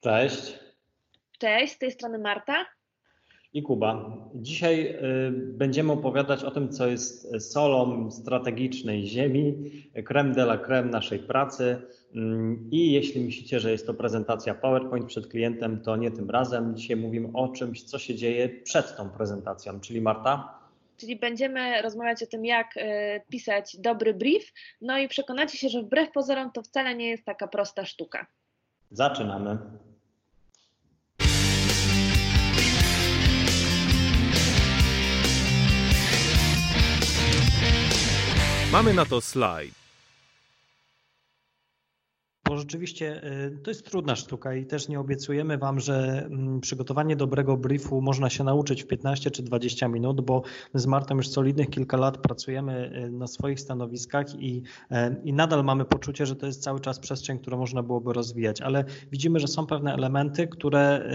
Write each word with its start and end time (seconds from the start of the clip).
Cześć. 0.00 0.58
Cześć, 1.38 1.72
z 1.72 1.78
tej 1.78 1.90
strony 1.90 2.18
Marta. 2.18 2.66
I 3.52 3.62
Kuba. 3.62 4.16
Dzisiaj 4.34 4.86
y, 4.86 5.30
będziemy 5.32 5.92
opowiadać 5.92 6.44
o 6.44 6.50
tym, 6.50 6.72
co 6.72 6.86
jest 6.86 7.42
solą 7.52 8.10
strategicznej 8.10 9.06
ziemi, 9.06 9.70
creme 10.04 10.34
de 10.34 10.42
la 10.42 10.58
creme 10.58 10.90
naszej 10.90 11.18
pracy. 11.18 11.82
Mm, 12.14 12.68
I 12.70 12.92
jeśli 12.92 13.24
myślicie, 13.24 13.60
że 13.60 13.70
jest 13.72 13.86
to 13.86 13.94
prezentacja 13.94 14.54
PowerPoint 14.54 15.06
przed 15.06 15.26
klientem, 15.26 15.80
to 15.80 15.96
nie 15.96 16.10
tym 16.10 16.30
razem. 16.30 16.76
Dzisiaj 16.76 16.96
mówimy 16.96 17.28
o 17.34 17.48
czymś, 17.48 17.82
co 17.82 17.98
się 17.98 18.14
dzieje 18.14 18.48
przed 18.48 18.96
tą 18.96 19.10
prezentacją, 19.10 19.80
czyli 19.80 20.00
Marta. 20.00 20.58
Czyli 20.96 21.16
będziemy 21.16 21.82
rozmawiać 21.82 22.22
o 22.22 22.26
tym, 22.26 22.44
jak 22.44 22.76
y, 22.76 22.80
pisać 23.30 23.76
dobry 23.76 24.14
brief, 24.14 24.52
no 24.80 24.98
i 24.98 25.08
przekonacie 25.08 25.58
się, 25.58 25.68
że 25.68 25.82
wbrew 25.82 26.10
pozorom 26.12 26.52
to 26.52 26.62
wcale 26.62 26.94
nie 26.94 27.08
jest 27.08 27.24
taka 27.24 27.48
prosta 27.48 27.84
sztuka. 27.84 28.26
Zaczynamy. 28.90 29.58
Mamy 38.72 38.94
na 38.94 39.04
to 39.04 39.20
slajd. 39.20 39.74
Bo 42.48 42.56
rzeczywiście 42.56 43.24
y, 43.24 43.58
to 43.64 43.70
jest 43.70 43.90
trudna 43.90 44.16
sztuka 44.16 44.54
i 44.54 44.66
też 44.66 44.88
nie 44.88 45.00
obiecujemy 45.00 45.58
Wam, 45.58 45.80
że 45.80 46.26
mm, 46.26 46.60
przygotowanie 46.60 47.16
dobrego 47.16 47.56
briefu 47.56 48.00
można 48.00 48.30
się 48.30 48.44
nauczyć 48.44 48.82
w 48.82 48.86
15 48.86 49.30
czy 49.30 49.42
20 49.42 49.88
minut, 49.88 50.20
bo 50.20 50.42
z 50.74 50.86
Martą 50.86 51.16
już 51.16 51.28
solidnych 51.28 51.70
kilka 51.70 51.96
lat 51.96 52.18
pracujemy 52.18 53.04
y, 53.06 53.10
na 53.10 53.26
swoich 53.26 53.60
stanowiskach 53.60 54.34
i, 54.34 54.62
y, 54.92 54.94
i 55.24 55.32
nadal 55.32 55.64
mamy 55.64 55.84
poczucie, 55.84 56.26
że 56.26 56.36
to 56.36 56.46
jest 56.46 56.62
cały 56.62 56.80
czas 56.80 56.98
przestrzeń, 56.98 57.38
którą 57.38 57.58
można 57.58 57.82
byłoby 57.82 58.12
rozwijać, 58.12 58.60
ale 58.60 58.84
widzimy, 59.12 59.40
że 59.40 59.48
są 59.48 59.66
pewne 59.66 59.94
elementy, 59.94 60.48
które 60.48 61.10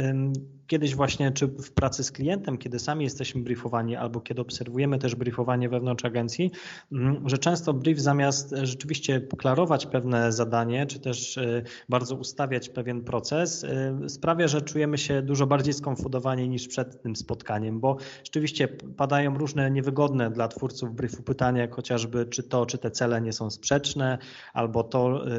kiedyś 0.67 0.95
właśnie, 0.95 1.31
czy 1.31 1.47
w 1.47 1.71
pracy 1.71 2.03
z 2.03 2.11
klientem, 2.11 2.57
kiedy 2.57 2.79
sami 2.79 3.03
jesteśmy 3.03 3.41
briefowani, 3.41 3.95
albo 3.95 4.21
kiedy 4.21 4.41
obserwujemy 4.41 4.99
też 4.99 5.15
briefowanie 5.15 5.69
wewnątrz 5.69 6.05
agencji, 6.05 6.51
mm, 6.91 7.29
że 7.29 7.37
często 7.37 7.73
brief 7.73 7.99
zamiast 7.99 8.55
rzeczywiście 8.63 9.21
klarować 9.37 9.85
pewne 9.85 10.31
zadanie, 10.31 10.85
czy 10.85 10.99
też 10.99 11.37
e, 11.37 11.63
bardzo 11.89 12.15
ustawiać 12.15 12.69
pewien 12.69 13.01
proces, 13.01 13.63
e, 13.63 14.09
sprawia, 14.09 14.47
że 14.47 14.61
czujemy 14.61 14.97
się 14.97 15.21
dużo 15.21 15.47
bardziej 15.47 15.73
skonfudowani 15.73 16.49
niż 16.49 16.67
przed 16.67 17.01
tym 17.01 17.15
spotkaniem, 17.15 17.79
bo 17.79 17.97
rzeczywiście 18.23 18.67
padają 18.97 19.37
różne 19.37 19.71
niewygodne 19.71 20.31
dla 20.31 20.47
twórców 20.47 20.95
briefu 20.95 21.23
pytania, 21.23 21.61
jak 21.61 21.75
chociażby 21.75 22.25
czy 22.25 22.43
to, 22.43 22.65
czy 22.65 22.77
te 22.77 22.91
cele 22.91 23.21
nie 23.21 23.33
są 23.33 23.49
sprzeczne, 23.49 24.17
albo 24.53 24.83
to, 24.83 25.27
e, 25.27 25.29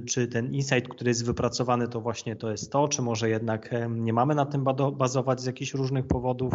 czy 0.00 0.28
ten 0.28 0.54
insight, 0.54 0.88
który 0.88 1.10
jest 1.10 1.26
wypracowany, 1.26 1.88
to 1.88 2.00
właśnie 2.00 2.36
to 2.36 2.50
jest 2.50 2.72
to, 2.72 2.88
czy 2.88 3.02
może 3.02 3.28
jednak 3.28 3.70
nie 3.88 4.12
mamy 4.12 4.34
na 4.34 4.46
tym 4.46 4.64
bazować 4.74 5.40
z 5.40 5.46
jakichś 5.46 5.74
różnych 5.74 6.06
powodów. 6.06 6.54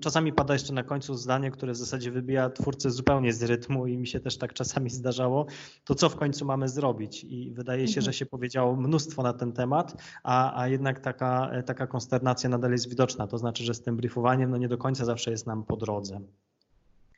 Czasami 0.00 0.32
pada 0.32 0.52
jeszcze 0.52 0.72
na 0.72 0.82
końcu 0.82 1.14
zdanie, 1.14 1.50
które 1.50 1.72
w 1.72 1.76
zasadzie 1.76 2.10
wybija 2.10 2.50
twórcę 2.50 2.90
zupełnie 2.90 3.32
z 3.32 3.42
rytmu 3.42 3.86
i 3.86 3.98
mi 3.98 4.06
się 4.06 4.20
też 4.20 4.38
tak 4.38 4.52
czasami 4.52 4.90
zdarzało. 5.00 5.46
To 5.84 5.94
co 5.94 6.08
w 6.08 6.16
końcu 6.16 6.44
mamy 6.44 6.68
zrobić? 6.68 7.24
I 7.24 7.52
wydaje 7.52 7.88
się, 7.88 7.94
że 7.94 7.98
mhm. 7.98 8.12
się 8.12 8.26
powiedziało 8.26 8.76
mnóstwo 8.76 9.22
na 9.22 9.32
ten 9.32 9.52
temat, 9.52 10.02
a, 10.22 10.60
a 10.60 10.68
jednak 10.68 11.00
taka, 11.00 11.50
taka 11.66 11.86
konsternacja 11.86 12.48
nadal 12.48 12.72
jest 12.72 12.88
widoczna. 12.88 13.26
To 13.26 13.38
znaczy, 13.38 13.64
że 13.64 13.74
z 13.74 13.82
tym 13.82 13.96
briefowaniem 13.96 14.50
no 14.50 14.56
nie 14.56 14.68
do 14.68 14.78
końca 14.78 15.04
zawsze 15.04 15.30
jest 15.30 15.46
nam 15.46 15.64
po 15.64 15.76
drodze. 15.76 16.20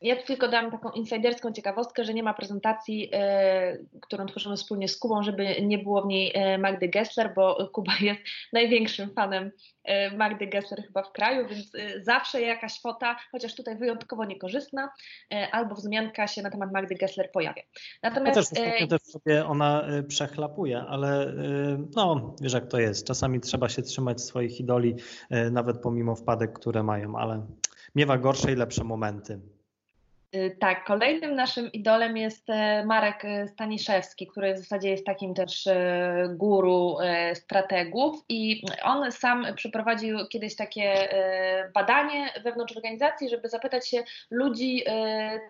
Ja 0.03 0.17
tylko 0.17 0.49
dam 0.49 0.71
taką 0.71 0.91
insiderską 0.91 1.53
ciekawostkę, 1.53 2.05
że 2.05 2.15
nie 2.15 2.23
ma 2.23 2.35
prezentacji, 2.35 3.11
y, 3.15 4.01
którą 4.01 4.27
tworzymy 4.27 4.57
wspólnie 4.57 4.89
z 4.89 4.99
Kubą, 4.99 5.23
żeby 5.23 5.63
nie 5.63 5.79
było 5.79 6.03
w 6.03 6.07
niej 6.07 6.33
y, 6.55 6.59
Magdy 6.59 6.89
Gessler, 6.89 7.33
bo 7.35 7.69
Kuba 7.73 7.93
jest 8.01 8.21
największym 8.53 9.11
fanem 9.15 9.51
y, 9.89 10.17
Magdy 10.17 10.47
Gessler 10.47 10.83
chyba 10.83 11.03
w 11.03 11.13
kraju, 11.13 11.49
więc 11.49 11.73
zawsze 12.05 12.41
jakaś 12.41 12.81
fota, 12.81 13.17
chociaż 13.33 13.55
tutaj 13.55 13.77
wyjątkowo 13.77 14.25
niekorzystna, 14.25 14.93
albo 15.53 15.75
wzmianka 15.75 16.27
się 16.27 16.43
na 16.43 16.51
temat 16.51 16.73
Magdy 16.73 16.95
Gessler 16.95 17.31
pojawia. 17.33 17.63
Natomiast 18.03 18.57
ja 18.57 18.71
też, 18.71 18.89
też 18.89 19.03
sobie 19.03 19.47
ona 19.47 19.85
przechlapuje, 20.09 20.81
ale 20.81 21.33
no 21.97 22.35
wiesz 22.41 22.53
jak 22.53 22.67
to 22.67 22.81
jest, 22.81 23.07
czasami 23.07 23.41
trzeba 23.41 23.69
się 23.69 23.83
trzymać 23.83 24.21
swoich 24.21 24.61
idoli, 24.61 24.95
nawet 25.51 25.79
pomimo 25.79 26.15
wpadek, 26.15 26.53
które 26.53 26.83
mają, 26.83 27.17
ale 27.17 27.47
miewa 27.95 28.19
gorsze 28.19 28.53
i 28.53 28.55
lepsze 28.55 28.85
momenty. 28.85 29.41
Y, 30.37 30.57
tak, 30.61 30.85
kolejnym 30.85 31.35
naszym 31.35 31.73
idolem 31.73 32.17
jest 32.17 32.51
e, 32.51 32.85
Marek 32.87 33.25
e, 33.25 33.49
Staniszewski, 33.49 34.27
który 34.27 34.55
w 34.55 34.59
zasadzie 34.59 34.89
jest 34.89 35.07
takim 35.07 35.35
też 35.35 35.67
e, 35.67 36.29
guru 36.31 36.97
strategów 37.35 38.25
i 38.29 38.63
on 38.83 39.13
sam 39.13 39.47
przeprowadził 39.57 40.19
kiedyś 40.29 40.57
takie 40.57 41.09
badanie 41.75 42.29
wewnątrz 42.45 42.77
organizacji, 42.77 43.29
żeby 43.29 43.49
zapytać 43.49 43.89
się 43.89 44.03
ludzi, 44.31 44.85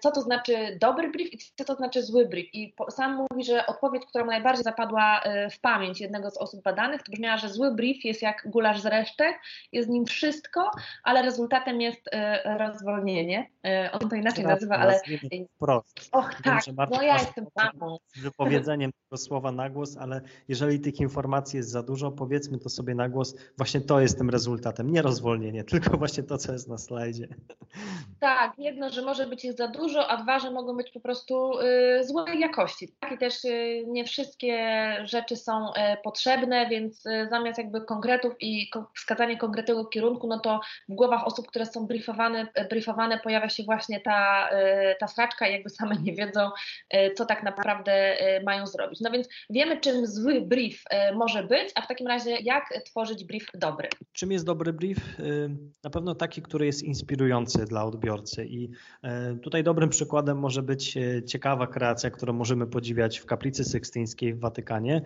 co 0.00 0.10
to 0.10 0.20
znaczy 0.20 0.78
dobry 0.80 1.10
brief 1.10 1.32
i 1.32 1.38
co 1.38 1.64
to 1.64 1.74
znaczy 1.74 2.02
zły 2.02 2.26
brief. 2.26 2.54
I 2.54 2.74
sam 2.90 3.26
mówi, 3.30 3.44
że 3.44 3.66
odpowiedź, 3.66 4.06
która 4.06 4.24
mu 4.24 4.30
najbardziej 4.30 4.64
zapadła 4.64 5.20
w 5.50 5.60
pamięć 5.60 6.00
jednego 6.00 6.30
z 6.30 6.38
osób 6.38 6.62
badanych, 6.62 7.02
to 7.02 7.12
brzmiała, 7.12 7.36
że 7.36 7.48
zły 7.48 7.74
brief 7.74 8.04
jest 8.04 8.22
jak 8.22 8.42
gulasz 8.46 8.80
z 8.80 8.86
resztek, 8.86 9.40
jest 9.72 9.88
nim 9.88 10.06
wszystko, 10.06 10.70
ale 11.04 11.22
rezultatem 11.22 11.80
jest 11.80 12.10
rozwolnienie. 12.44 13.46
On 13.92 14.08
to 14.08 14.16
inaczej 14.16 14.44
nazywa 14.44 14.71
ale... 14.78 15.00
Wprost. 15.56 16.08
Och 16.12 16.30
Wiem, 16.44 16.76
tak, 16.76 16.90
no 16.90 17.02
ja 17.02 17.14
jestem 17.14 17.46
mamą. 17.56 17.96
Z 18.06 18.20
wypowiedzeniem 18.20 18.90
tego 18.92 19.16
słowa 19.16 19.52
na 19.52 19.70
głos, 19.70 19.96
ale 19.96 20.20
jeżeli 20.48 20.80
tych 20.80 21.00
informacji 21.00 21.56
jest 21.56 21.70
za 21.70 21.82
dużo, 21.82 22.10
powiedzmy 22.10 22.58
to 22.58 22.68
sobie 22.68 22.94
na 22.94 23.08
głos, 23.08 23.34
właśnie 23.56 23.80
to 23.80 24.00
jest 24.00 24.18
tym 24.18 24.30
rezultatem, 24.30 24.90
nie 24.90 25.02
rozwolnienie, 25.02 25.64
tylko 25.80 25.96
właśnie 25.96 26.22
to, 26.22 26.38
co 26.38 26.52
jest 26.52 26.68
na 26.68 26.78
slajdzie. 26.78 27.28
Tak, 28.20 28.52
jedno, 28.58 28.90
że 28.90 29.02
może 29.02 29.26
być 29.26 29.44
ich 29.44 29.52
za 29.52 29.68
dużo, 29.68 30.08
a 30.08 30.22
dwa, 30.22 30.38
że 30.38 30.50
mogą 30.50 30.76
być 30.76 30.90
po 30.90 31.00
prostu 31.00 31.60
y, 31.60 32.04
złej 32.04 32.40
jakości. 32.40 32.94
Tak? 33.00 33.12
I 33.12 33.18
też 33.18 33.44
y, 33.44 33.84
nie 33.86 34.04
wszystkie 34.04 34.56
rzeczy 35.04 35.36
są 35.36 35.68
y, 35.68 35.72
potrzebne, 36.04 36.66
więc 36.68 37.06
y, 37.06 37.28
zamiast 37.30 37.58
jakby 37.58 37.80
konkretów 37.80 38.32
i 38.40 38.68
ko 38.68 38.90
wskazanie 38.96 39.36
konkretnego 39.36 39.84
kierunku, 39.84 40.26
no 40.26 40.38
to 40.38 40.60
w 40.88 40.94
głowach 40.94 41.26
osób, 41.26 41.46
które 41.46 41.66
są 41.66 41.86
briefowane, 41.86 42.46
briefowane 42.70 43.18
pojawia 43.18 43.48
się 43.48 43.62
właśnie 43.62 44.00
ta 44.00 44.48
y, 44.48 44.61
ta 45.00 45.08
straczka 45.08 45.48
i 45.48 45.52
jakby 45.52 45.70
same 45.70 45.96
nie 45.96 46.12
wiedzą, 46.14 46.50
e, 46.90 47.14
co 47.14 47.26
tak 47.26 47.42
naprawdę 47.42 47.92
e, 47.92 48.42
mają 48.42 48.66
zrobić. 48.66 49.00
No 49.00 49.10
więc 49.10 49.28
wiemy, 49.50 49.80
czym 49.80 50.06
zły 50.06 50.40
brief 50.40 50.82
e, 50.90 51.14
może 51.14 51.42
być, 51.42 51.70
a 51.74 51.82
w 51.82 51.88
takim 51.88 52.06
razie 52.06 52.30
jak 52.30 52.64
tworzyć 52.84 53.24
brief 53.24 53.46
dobry? 53.54 53.88
Czym 54.12 54.32
jest 54.32 54.44
dobry 54.44 54.72
brief? 54.72 54.98
Na 55.84 55.90
pewno 55.90 56.14
taki, 56.14 56.42
który 56.42 56.66
jest 56.66 56.82
inspirujący 56.82 57.64
dla 57.64 57.84
odbiorcy 57.84 58.46
i 58.46 58.70
tutaj 59.42 59.62
dobrym 59.62 59.88
przykładem 59.88 60.38
może 60.38 60.62
być 60.62 60.98
ciekawa 61.26 61.66
kreacja, 61.66 62.10
którą 62.10 62.32
możemy 62.32 62.66
podziwiać 62.66 63.18
w 63.18 63.26
Kaplicy 63.26 63.64
Sykstyńskiej 63.64 64.34
w 64.34 64.40
Watykanie, 64.40 65.02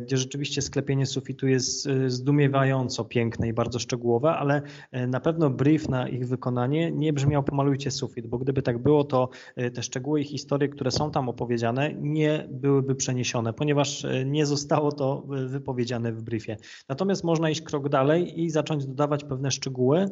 gdzie 0.00 0.16
rzeczywiście 0.16 0.62
sklepienie 0.62 1.06
sufitu 1.06 1.48
jest 1.48 1.88
zdumiewająco 2.06 3.04
piękne 3.04 3.48
i 3.48 3.52
bardzo 3.52 3.78
szczegółowe, 3.78 4.30
ale 4.30 4.62
na 4.92 5.20
pewno 5.20 5.50
brief 5.50 5.88
na 5.88 6.08
ich 6.08 6.28
wykonanie 6.28 6.90
nie 6.90 7.12
brzmiał 7.12 7.42
pomalujcie 7.42 7.90
sufit, 7.90 8.26
bo 8.26 8.38
gdyby 8.38 8.62
tak 8.62 8.78
było, 8.78 8.89
to 9.04 9.28
y, 9.58 9.70
te 9.70 9.82
szczegóły 9.82 10.20
i 10.20 10.24
historie, 10.24 10.68
które 10.68 10.90
są 10.90 11.10
tam 11.10 11.28
opowiedziane, 11.28 11.94
nie 11.94 12.46
byłyby 12.48 12.94
przeniesione, 12.94 13.52
ponieważ 13.52 14.04
y, 14.04 14.24
nie 14.26 14.46
zostało 14.46 14.92
to 14.92 15.22
y, 15.44 15.48
wypowiedziane 15.48 16.12
w 16.12 16.22
briefie. 16.22 16.56
Natomiast 16.88 17.24
można 17.24 17.50
iść 17.50 17.62
krok 17.62 17.88
dalej 17.88 18.40
i 18.40 18.50
zacząć 18.50 18.86
dodawać 18.86 19.24
pewne 19.24 19.50
szczegóły, 19.50 20.08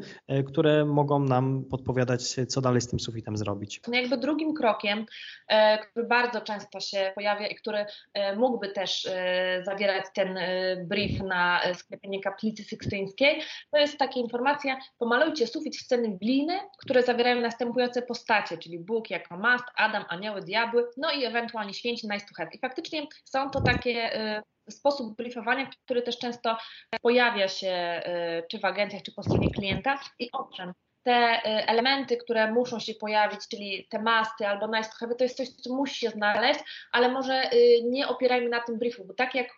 które 0.46 0.84
mogą 0.84 1.18
nam 1.18 1.64
podpowiadać, 1.64 2.36
co 2.48 2.60
dalej 2.60 2.80
z 2.80 2.88
tym 2.88 3.00
sufitem 3.00 3.36
zrobić. 3.36 3.80
No 3.88 3.96
jakby 3.96 4.16
drugim 4.16 4.54
krokiem, 4.54 5.06
e, 5.48 5.78
który 5.78 6.06
bardzo 6.06 6.40
często 6.40 6.80
się 6.80 7.12
pojawia 7.14 7.46
i 7.46 7.54
który 7.54 7.86
e, 8.14 8.36
mógłby 8.36 8.68
też 8.68 9.06
e, 9.06 9.62
zawierać 9.64 10.04
ten 10.14 10.38
brief 10.86 11.22
na 11.22 11.60
sklepienie 11.74 12.20
kaplicy 12.20 12.64
sykstyńskiej, 12.64 13.40
to 13.70 13.78
jest 13.78 13.98
taka 13.98 14.20
informacja, 14.20 14.78
pomalujcie 14.98 15.46
sufit 15.46 15.76
w 15.76 15.80
sceny 15.80 16.18
gliny, 16.22 16.58
które 16.78 17.02
zawierają 17.02 17.40
następujące 17.40 18.02
postacie, 18.02 18.58
czyli 18.68 18.78
Bóg 18.78 19.10
jako 19.10 19.36
mast, 19.36 19.64
Adam, 19.76 20.04
anioły, 20.08 20.40
diabły, 20.40 20.88
no 20.96 21.12
i 21.12 21.24
ewentualnie 21.24 21.74
święci 21.74 22.08
nice 22.08 22.26
to 22.26 22.34
have. 22.36 22.50
I 22.52 22.58
faktycznie 22.58 23.06
są 23.24 23.50
to 23.50 23.60
takie 23.60 24.20
y, 24.68 24.72
sposób 24.72 25.16
briefowania, 25.16 25.70
który 25.84 26.02
też 26.02 26.18
często 26.18 26.56
pojawia 27.02 27.48
się 27.48 28.02
y, 28.38 28.46
czy 28.50 28.58
w 28.58 28.64
agencjach, 28.64 29.02
czy 29.02 29.12
po 29.12 29.22
stronie 29.22 29.50
klienta 29.50 30.00
i 30.18 30.28
owszem, 30.32 30.72
te 31.02 31.38
y, 31.38 31.66
elementy, 31.66 32.16
które 32.16 32.52
muszą 32.52 32.80
się 32.80 32.94
pojawić, 32.94 33.40
czyli 33.50 33.86
te 33.90 34.02
masty 34.02 34.46
albo 34.46 34.66
nice 34.66 34.90
to 34.90 34.96
have, 35.00 35.14
to 35.14 35.24
jest 35.24 35.36
coś, 35.36 35.48
co 35.48 35.74
musi 35.74 35.94
się 35.94 36.10
znaleźć, 36.10 36.60
ale 36.92 37.08
może 37.08 37.50
nie 37.84 38.08
opierajmy 38.08 38.48
na 38.48 38.60
tym 38.60 38.78
briefu, 38.78 39.04
bo 39.04 39.14
tak 39.14 39.34
jak 39.34 39.48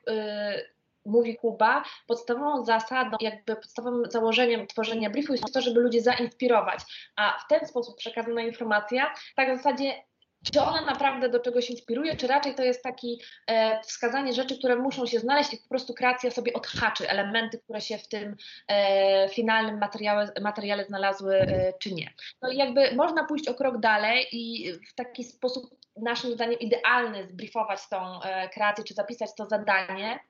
mówi 1.06 1.36
Kuba, 1.36 1.84
podstawową 2.06 2.64
zasadą, 2.64 3.16
jakby 3.20 3.56
podstawowym 3.56 4.10
założeniem 4.10 4.66
tworzenia 4.66 5.10
briefu 5.10 5.32
jest 5.32 5.54
to, 5.54 5.60
żeby 5.60 5.80
ludzi 5.80 6.00
zainspirować, 6.00 6.80
a 7.16 7.38
w 7.38 7.48
ten 7.48 7.66
sposób 7.66 7.96
przekazana 7.96 8.42
informacja 8.42 9.14
tak 9.36 9.54
w 9.54 9.56
zasadzie 9.56 9.94
czy 10.52 10.60
ona 10.60 10.80
naprawdę 10.80 11.28
do 11.28 11.40
czegoś 11.40 11.70
inspiruje, 11.70 12.16
czy 12.16 12.26
raczej 12.26 12.54
to 12.54 12.62
jest 12.62 12.82
taki 12.82 13.20
e, 13.46 13.80
wskazanie 13.82 14.32
rzeczy, 14.32 14.58
które 14.58 14.76
muszą 14.76 15.06
się 15.06 15.18
znaleźć 15.18 15.54
i 15.54 15.56
po 15.56 15.68
prostu 15.68 15.94
kreacja 15.94 16.30
sobie 16.30 16.52
odhaczy 16.52 17.08
elementy, 17.08 17.58
które 17.58 17.80
się 17.80 17.98
w 17.98 18.08
tym 18.08 18.36
e, 18.68 19.28
finalnym 19.28 19.78
materiale, 19.78 20.32
materiale 20.40 20.84
znalazły, 20.84 21.36
e, 21.36 21.72
czy 21.80 21.94
nie. 21.94 22.12
No 22.42 22.50
i 22.50 22.56
jakby 22.56 22.94
można 22.94 23.24
pójść 23.24 23.48
o 23.48 23.54
krok 23.54 23.80
dalej 23.80 24.26
i 24.32 24.72
w 24.72 24.94
taki 24.94 25.24
sposób 25.24 25.80
naszym 25.96 26.32
zdaniem 26.32 26.58
idealny 26.58 27.28
zbriefować 27.28 27.88
tą 27.88 28.22
e, 28.22 28.48
kreację, 28.48 28.84
czy 28.84 28.94
zapisać 28.94 29.30
to 29.36 29.46
zadanie. 29.46 30.20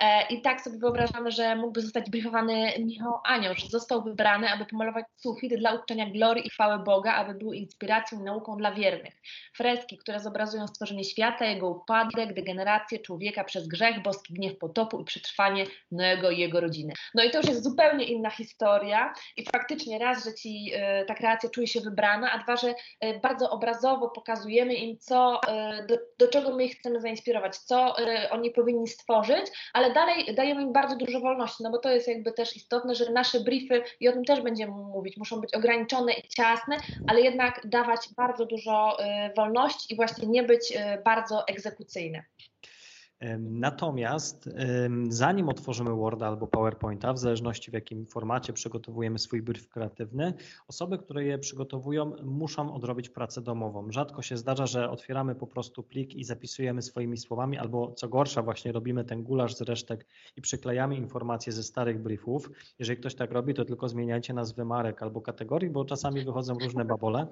E, 0.00 0.26
I 0.30 0.42
tak 0.42 0.60
sobie 0.60 0.78
wyobrażamy, 0.78 1.30
że 1.30 1.56
mógłby 1.56 1.80
zostać 1.80 2.10
briefowany 2.10 2.72
Michał 2.78 3.14
Anioł, 3.24 3.54
że 3.54 3.66
został 3.66 4.02
wybrany, 4.02 4.48
aby 4.48 4.66
pomalować 4.66 5.04
sufit 5.16 5.54
dla 5.54 5.74
uczczenia 5.74 6.10
glorii 6.10 6.46
i 6.46 6.50
chwały 6.50 6.84
Boga, 6.84 7.14
aby 7.14 7.34
był 7.34 7.52
inspiracją 7.52 8.20
i 8.20 8.22
nauką 8.22 8.56
dla 8.56 8.72
wiernych. 8.72 9.14
Freski, 9.56 9.98
które 9.98 10.20
zobrazują 10.20 10.66
stworzenie 10.66 11.04
świata, 11.04 11.44
jego 11.44 11.68
upadek, 11.68 12.34
degenerację 12.34 12.98
człowieka 12.98 13.44
przez 13.44 13.68
grzech, 13.68 14.02
boski 14.02 14.34
gniew 14.34 14.58
potopu 14.58 15.00
i 15.00 15.04
przetrwanie 15.04 15.64
Noego 15.90 16.30
i 16.30 16.38
jego 16.38 16.60
rodziny. 16.60 16.92
No 17.14 17.24
i 17.24 17.30
to 17.30 17.38
już 17.38 17.46
jest 17.46 17.64
zupełnie 17.64 18.04
inna 18.04 18.30
historia 18.30 19.12
i 19.36 19.44
faktycznie 19.44 19.98
raz, 19.98 20.24
że 20.24 20.34
ci 20.34 20.70
e, 20.74 21.04
ta 21.04 21.14
kreacja 21.14 21.50
czuje 21.50 21.66
się 21.66 21.80
wybrana, 21.80 22.32
a 22.32 22.38
dwa, 22.38 22.56
że 22.56 22.74
bardzo 23.22 23.50
obrazowo 23.50 24.08
pokazujemy 24.08 24.74
im, 24.74 24.98
co, 24.98 25.40
e, 25.48 25.86
do, 25.86 25.96
do 26.18 26.28
czego 26.28 26.56
my 26.56 26.64
ich 26.64 26.78
chcemy 26.78 27.00
zainspirować, 27.00 27.56
co 27.56 27.98
e, 27.98 28.30
oni 28.30 28.50
powinni 28.50 28.88
stworzyć, 28.88 29.46
ale 29.72 29.89
dalej 29.92 30.34
dajemy 30.34 30.62
im 30.62 30.72
bardzo 30.72 30.96
dużo 30.96 31.20
wolności, 31.20 31.62
no 31.62 31.70
bo 31.70 31.78
to 31.78 31.90
jest 31.90 32.08
jakby 32.08 32.32
też 32.32 32.56
istotne, 32.56 32.94
że 32.94 33.12
nasze 33.12 33.40
briefy, 33.40 33.82
i 34.00 34.08
o 34.08 34.12
tym 34.12 34.24
też 34.24 34.40
będziemy 34.40 34.72
mówić, 34.72 35.16
muszą 35.16 35.40
być 35.40 35.54
ograniczone 35.54 36.12
i 36.12 36.28
ciasne, 36.28 36.76
ale 37.06 37.20
jednak 37.20 37.60
dawać 37.64 38.00
bardzo 38.16 38.46
dużo 38.46 38.98
e, 39.00 39.32
wolności 39.36 39.92
i 39.92 39.96
właśnie 39.96 40.28
nie 40.28 40.42
być 40.42 40.72
bardzo 41.04 41.48
egzekucyjne. 41.48 42.24
Natomiast 43.38 44.50
zanim 45.08 45.48
otworzymy 45.48 45.90
Worda 45.90 46.26
albo 46.26 46.46
PowerPointa, 46.46 47.12
w 47.12 47.18
zależności 47.18 47.70
w 47.70 47.74
jakim 47.74 48.06
formacie 48.06 48.52
przygotowujemy 48.52 49.18
swój 49.18 49.42
brief 49.42 49.68
kreatywny, 49.68 50.34
osoby, 50.68 50.98
które 50.98 51.24
je 51.24 51.38
przygotowują, 51.38 52.12
muszą 52.22 52.74
odrobić 52.74 53.08
pracę 53.08 53.42
domową. 53.42 53.92
Rzadko 53.92 54.22
się 54.22 54.36
zdarza, 54.36 54.66
że 54.66 54.90
otwieramy 54.90 55.34
po 55.34 55.46
prostu 55.46 55.82
plik 55.82 56.14
i 56.14 56.24
zapisujemy 56.24 56.82
swoimi 56.82 57.16
słowami, 57.16 57.58
albo 57.58 57.92
co 57.92 58.08
gorsza, 58.08 58.42
właśnie 58.42 58.72
robimy 58.72 59.04
ten 59.04 59.22
gulasz 59.22 59.54
z 59.54 59.60
resztek 59.60 60.06
i 60.36 60.40
przyklejamy 60.40 60.96
informacje 60.96 61.52
ze 61.52 61.62
starych 61.62 62.02
briefów. 62.02 62.50
Jeżeli 62.78 63.00
ktoś 63.00 63.14
tak 63.14 63.32
robi, 63.32 63.54
to 63.54 63.64
tylko 63.64 63.88
zmieniajcie 63.88 64.34
nazwy 64.34 64.64
marek 64.64 65.02
albo 65.02 65.20
kategorii, 65.20 65.70
bo 65.70 65.84
czasami 65.84 66.24
wychodzą 66.24 66.58
różne 66.58 66.84
babole, 66.84 67.26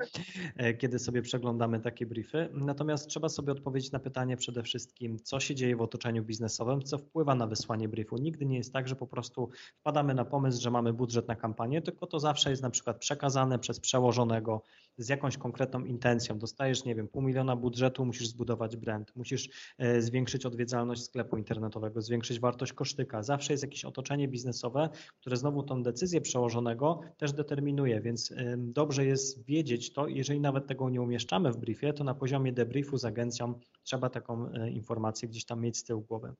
e, 0.56 0.74
kiedy 0.74 0.98
sobie 0.98 1.22
przeglądamy 1.22 1.80
takie 1.80 2.06
briefy. 2.06 2.48
Natomiast 2.52 3.08
trzeba 3.08 3.28
sobie 3.28 3.52
odpowiedzieć 3.52 3.92
na 3.92 3.98
pytanie 3.98 4.36
przede 4.36 4.62
wszystkim, 4.62 5.18
co 5.18 5.40
się 5.40 5.54
dzieje 5.54 5.77
w 5.78 5.82
otoczeniu 5.82 6.24
biznesowym, 6.24 6.82
co 6.82 6.98
wpływa 6.98 7.34
na 7.34 7.46
wysłanie 7.46 7.88
briefu. 7.88 8.16
Nigdy 8.16 8.46
nie 8.46 8.56
jest 8.56 8.72
tak, 8.72 8.88
że 8.88 8.96
po 8.96 9.06
prostu 9.06 9.50
wpadamy 9.80 10.14
na 10.14 10.24
pomysł, 10.24 10.62
że 10.62 10.70
mamy 10.70 10.92
budżet 10.92 11.28
na 11.28 11.36
kampanię, 11.36 11.82
tylko 11.82 12.06
to 12.06 12.20
zawsze 12.20 12.50
jest 12.50 12.62
na 12.62 12.70
przykład 12.70 12.98
przekazane 12.98 13.58
przez 13.58 13.80
przełożonego 13.80 14.62
z 14.98 15.08
jakąś 15.08 15.36
konkretną 15.36 15.84
intencją. 15.84 16.38
Dostajesz, 16.38 16.84
nie 16.84 16.94
wiem, 16.94 17.08
pół 17.08 17.22
miliona 17.22 17.56
budżetu, 17.56 18.04
musisz 18.04 18.28
zbudować 18.28 18.76
brand, 18.76 19.16
musisz 19.16 19.48
e, 19.78 20.02
zwiększyć 20.02 20.46
odwiedzalność 20.46 21.04
sklepu 21.04 21.36
internetowego, 21.36 22.02
zwiększyć 22.02 22.40
wartość 22.40 22.72
kosztyka. 22.72 23.22
Zawsze 23.22 23.52
jest 23.52 23.62
jakieś 23.62 23.84
otoczenie 23.84 24.28
biznesowe, 24.28 24.88
które 25.20 25.36
znowu 25.36 25.62
tą 25.62 25.82
decyzję 25.82 26.20
przełożonego 26.20 27.00
też 27.16 27.32
determinuje, 27.32 28.00
więc 28.00 28.34
dobrze 28.56 29.04
jest 29.04 29.44
wiedzieć 29.44 29.92
to, 29.92 30.08
jeżeli 30.08 30.40
nawet 30.40 30.66
tego 30.66 30.90
nie 30.90 31.02
umieszczamy 31.02 31.52
w 31.52 31.56
briefie, 31.56 31.92
to 31.92 32.04
na 32.04 32.14
poziomie 32.14 32.52
debriefu 32.52 32.98
z 32.98 33.04
agencją 33.04 33.54
trzeba 33.82 34.10
taką 34.10 34.52
e, 34.52 34.70
informację 34.70 35.28
gdzieś 35.28 35.44
tam 35.44 35.60
mieć 35.60 35.76
z 35.76 35.84
tyłu 35.84 36.02
głowy. 36.02 36.34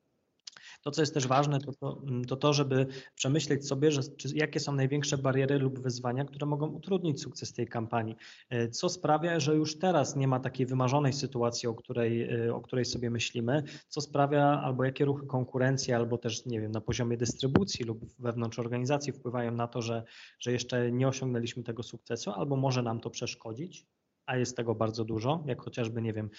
To, 0.83 0.91
co 0.91 1.03
jest 1.03 1.15
też 1.15 1.27
ważne, 1.27 1.61
to 1.61 1.73
to, 1.73 2.03
mm, 2.03 2.25
to, 2.25 2.37
to 2.37 2.53
żeby 2.53 2.87
przemyśleć 3.15 3.67
sobie, 3.67 3.91
że, 3.91 4.01
jakie 4.35 4.61
są 4.61 4.73
największe 4.73 5.19
bariery 5.19 5.59
lub 5.59 5.81
wyzwania, 5.81 6.25
które 6.25 6.47
mogą 6.47 6.67
utrudnić 6.67 7.23
sukces 7.23 7.53
tej 7.53 7.69
kampanii. 7.69 8.17
E, 8.51 8.69
co 8.69 8.89
sprawia, 8.89 9.41
że 9.41 9.55
już 9.55 9.79
teraz 9.79 10.17
nie 10.17 10.29
ma 10.29 10.41
takiej 10.41 10.67
wymarzonej 10.67 11.13
sytuacji, 11.13 11.69
o 11.69 11.75
której, 11.75 12.23
e, 12.47 12.55
o 12.55 12.61
której 12.61 12.85
sobie 12.85 13.11
myślimy, 13.11 13.63
co 13.89 14.01
sprawia, 14.01 14.45
albo 14.45 14.85
jakie 14.85 15.05
ruchy 15.05 15.27
konkurencji, 15.27 15.93
albo 15.93 16.19
też, 16.19 16.47
nie 16.47 16.61
wiem, 16.61 16.73
na 16.73 16.81
poziomie 16.81 17.17
dystrybucji 17.17 17.85
lub 17.85 18.05
wewnątrz 18.19 18.59
organizacji 18.59 19.13
wpływają 19.13 19.53
na 19.53 19.69
to, 19.69 19.83
że, 19.83 20.03
że 20.39 20.53
jeszcze 20.53 20.93
nie 20.93 21.09
osiągnęliśmy 21.09 21.63
tego 21.63 21.83
sukcesu, 21.83 22.31
albo 22.31 22.57
może 22.57 22.83
nam 22.83 23.01
to 23.01 23.11
przeszkodzić 23.11 23.87
a 24.29 24.37
jest 24.37 24.57
tego 24.57 24.75
bardzo 24.75 25.05
dużo, 25.05 25.45
jak 25.47 25.63
chociażby, 25.63 26.03
nie 26.03 26.13
wiem, 26.13 26.31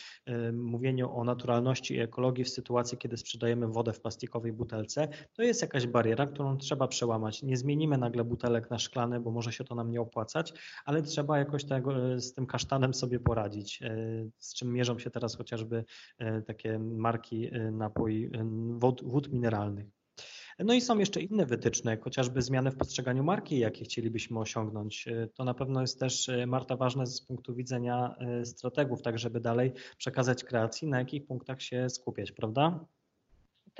mówienie 0.53 1.07
o 1.07 1.23
naturalności 1.23 1.95
i 1.95 1.99
ekologii 1.99 2.43
w 2.43 2.49
sytuacji, 2.49 2.97
kiedy 2.97 3.17
sprzedajemy 3.17 3.67
wodę 3.67 3.93
w 3.93 4.01
plastikowej 4.01 4.53
butelce, 4.53 5.07
to 5.33 5.43
jest 5.43 5.61
jakaś 5.61 5.87
bariera, 5.87 6.25
którą 6.25 6.57
trzeba 6.57 6.87
przełamać. 6.87 7.43
Nie 7.43 7.57
zmienimy 7.57 7.97
nagle 7.97 8.23
butelek 8.23 8.69
na 8.69 8.79
szklane, 8.79 9.19
bo 9.19 9.31
może 9.31 9.51
się 9.51 9.63
to 9.63 9.75
nam 9.75 9.91
nie 9.91 10.01
opłacać, 10.01 10.53
ale 10.85 11.01
trzeba 11.01 11.37
jakoś 11.37 11.65
tego, 11.65 12.13
e, 12.13 12.19
z 12.19 12.33
tym 12.33 12.45
kasztanem 12.45 12.93
sobie 12.93 13.19
poradzić, 13.19 13.81
e, 13.81 13.95
z 14.37 14.53
czym 14.53 14.73
mierzą 14.73 14.99
się 14.99 15.09
teraz 15.09 15.35
chociażby 15.35 15.85
takie 16.47 16.79
marki 16.79 17.49
napój 17.71 18.31
wód, 18.79 19.03
wód 19.03 19.31
mineralnych. 19.31 19.98
No 20.65 20.73
i 20.73 20.81
są 20.81 20.97
jeszcze 20.99 21.21
inne 21.21 21.45
wytyczne, 21.45 21.97
chociażby 21.97 22.41
zmiany 22.41 22.71
w 22.71 22.77
postrzeganiu 22.77 23.23
marki, 23.23 23.59
jakie 23.59 23.85
chcielibyśmy 23.85 24.39
osiągnąć. 24.39 25.05
To 25.33 25.43
na 25.43 25.53
pewno 25.53 25.81
jest 25.81 25.99
też, 25.99 26.29
Marta, 26.47 26.75
ważne 26.75 27.07
z 27.07 27.21
punktu 27.21 27.55
widzenia 27.55 28.15
e, 28.19 28.45
strategów, 28.45 29.01
tak 29.01 29.19
żeby 29.19 29.39
dalej 29.39 29.71
przekazać 29.97 30.43
kreacji, 30.43 30.87
na 30.87 30.99
jakich 30.99 31.27
punktach 31.27 31.61
się 31.61 31.89
skupiać, 31.89 32.31
prawda? 32.31 32.85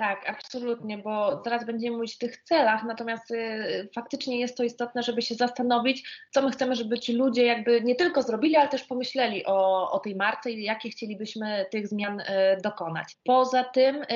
Tak, 0.00 0.28
absolutnie, 0.28 0.98
bo 0.98 1.42
zaraz 1.44 1.66
będziemy 1.66 1.96
mówić 1.96 2.14
o 2.14 2.18
tych 2.18 2.36
celach, 2.36 2.84
natomiast 2.84 3.30
y, 3.30 3.88
faktycznie 3.94 4.40
jest 4.40 4.56
to 4.56 4.62
istotne, 4.62 5.02
żeby 5.02 5.22
się 5.22 5.34
zastanowić, 5.34 6.08
co 6.30 6.42
my 6.42 6.50
chcemy, 6.50 6.76
żeby 6.76 6.98
ci 6.98 7.12
ludzie 7.12 7.44
jakby 7.44 7.80
nie 7.80 7.94
tylko 7.94 8.22
zrobili, 8.22 8.56
ale 8.56 8.68
też 8.68 8.84
pomyśleli 8.84 9.46
o, 9.46 9.90
o 9.90 9.98
tej 9.98 10.16
marce 10.16 10.50
i 10.50 10.64
jakie 10.64 10.90
chcielibyśmy 10.90 11.66
tych 11.70 11.88
zmian 11.88 12.20
y, 12.20 12.24
dokonać. 12.62 13.16
Poza 13.24 13.64
tym 13.64 14.02
y, 14.02 14.06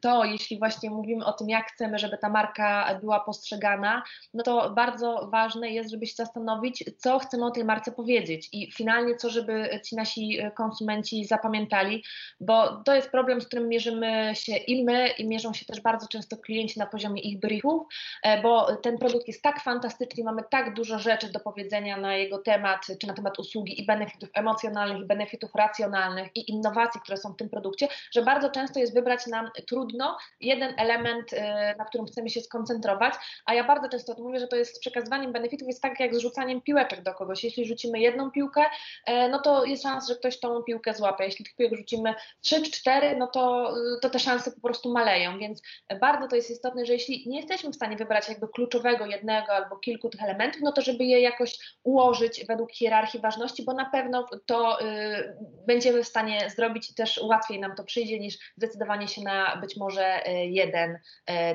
to, 0.00 0.24
jeśli 0.24 0.58
właśnie 0.58 0.90
mówimy 0.90 1.24
o 1.24 1.32
tym, 1.32 1.48
jak 1.48 1.66
chcemy, 1.66 1.98
żeby 1.98 2.18
ta 2.18 2.28
marka 2.28 2.98
była 3.00 3.20
postrzegana, 3.20 4.02
no 4.34 4.42
to 4.42 4.70
bardzo 4.70 5.28
ważne 5.32 5.70
jest, 5.70 5.90
żeby 5.90 6.06
się 6.06 6.14
zastanowić, 6.14 6.84
co 6.98 7.18
chcemy 7.18 7.44
o 7.46 7.50
tej 7.50 7.64
marce 7.64 7.92
powiedzieć 7.92 8.48
i 8.52 8.72
finalnie 8.72 9.16
co, 9.16 9.30
żeby 9.30 9.80
ci 9.84 9.96
nasi 9.96 10.38
konsumenci 10.54 11.24
zapamiętali, 11.24 12.04
bo 12.40 12.82
to 12.82 12.94
jest 12.94 13.10
problem, 13.10 13.40
z 13.40 13.46
którym 13.46 13.68
mierzymy 13.68 14.32
się 14.34 14.56
i 14.56 14.84
my, 14.84 15.05
i 15.08 15.28
mierzą 15.28 15.54
się 15.54 15.66
też 15.66 15.80
bardzo 15.80 16.08
często 16.08 16.36
klienci 16.36 16.78
na 16.78 16.86
poziomie 16.86 17.22
ich 17.22 17.40
briefów, 17.40 17.86
e, 18.22 18.42
bo 18.42 18.76
ten 18.76 18.98
produkt 18.98 19.28
jest 19.28 19.42
tak 19.42 19.62
fantastyczny, 19.62 20.24
mamy 20.24 20.42
tak 20.50 20.74
dużo 20.74 20.98
rzeczy 20.98 21.32
do 21.32 21.40
powiedzenia 21.40 21.96
na 21.96 22.16
jego 22.16 22.38
temat, 22.38 22.86
czy 23.00 23.06
na 23.06 23.14
temat 23.14 23.38
usługi 23.38 23.80
i 23.82 23.86
benefitów 23.86 24.28
emocjonalnych, 24.34 25.02
i 25.02 25.06
benefitów 25.06 25.54
racjonalnych, 25.54 26.28
i 26.34 26.50
innowacji, 26.50 27.00
które 27.00 27.16
są 27.16 27.32
w 27.32 27.36
tym 27.36 27.48
produkcie, 27.48 27.88
że 28.12 28.22
bardzo 28.22 28.50
często 28.50 28.80
jest 28.80 28.94
wybrać 28.94 29.26
nam 29.26 29.50
trudno 29.68 30.16
jeden 30.40 30.74
element, 30.78 31.32
e, 31.32 31.74
na 31.78 31.84
którym 31.84 32.06
chcemy 32.06 32.30
się 32.30 32.40
skoncentrować, 32.40 33.14
a 33.46 33.54
ja 33.54 33.64
bardzo 33.64 33.88
często 33.88 34.14
mówię, 34.18 34.40
że 34.40 34.48
to 34.48 34.56
jest 34.56 34.76
z 34.76 34.80
przekazywaniem 34.80 35.32
benefitów, 35.32 35.68
jest 35.68 35.82
tak 35.82 36.00
jak 36.00 36.14
z 36.14 36.18
rzucaniem 36.18 36.62
piłeczek 36.62 37.02
do 37.02 37.14
kogoś. 37.14 37.44
Jeśli 37.44 37.64
rzucimy 37.64 38.00
jedną 38.00 38.30
piłkę, 38.30 38.64
e, 39.06 39.28
no 39.28 39.38
to 39.38 39.64
jest 39.64 39.82
szansa, 39.82 40.06
że 40.12 40.18
ktoś 40.18 40.40
tą 40.40 40.62
piłkę 40.62 40.94
złapie. 40.94 41.24
Jeśli 41.24 41.44
tych 41.44 41.54
piłek 41.56 41.76
rzucimy 41.76 42.14
trzy 42.40 42.62
czy 42.62 42.70
cztery, 42.70 43.16
no 43.16 43.26
to, 43.26 43.74
to 44.02 44.10
te 44.10 44.18
szanse 44.18 44.52
po 44.52 44.60
prostu 44.60 44.92
maleją, 44.96 45.38
więc 45.38 45.62
bardzo 46.00 46.28
to 46.28 46.36
jest 46.36 46.50
istotne, 46.50 46.86
że 46.86 46.92
jeśli 46.92 47.24
nie 47.28 47.36
jesteśmy 47.36 47.70
w 47.70 47.74
stanie 47.74 47.96
wybrać 47.96 48.28
jakby 48.28 48.48
kluczowego 48.48 49.06
jednego 49.06 49.52
albo 49.52 49.76
kilku 49.76 50.08
tych 50.08 50.22
elementów, 50.22 50.62
no 50.62 50.72
to 50.72 50.82
żeby 50.82 51.04
je 51.04 51.20
jakoś 51.20 51.58
ułożyć 51.84 52.44
według 52.48 52.72
hierarchii 52.72 53.20
ważności, 53.20 53.64
bo 53.64 53.72
na 53.72 53.90
pewno 53.90 54.26
to 54.46 54.80
y, 54.80 55.36
będziemy 55.66 56.02
w 56.02 56.08
stanie 56.08 56.50
zrobić 56.50 56.90
i 56.90 56.94
też 56.94 57.20
łatwiej 57.22 57.60
nam 57.60 57.74
to 57.74 57.84
przyjdzie 57.84 58.18
niż 58.18 58.38
zdecydowanie 58.56 59.08
się 59.08 59.22
na 59.22 59.56
być 59.56 59.76
może 59.76 60.28
y, 60.28 60.32
jeden 60.46 60.90
y, 60.94 60.98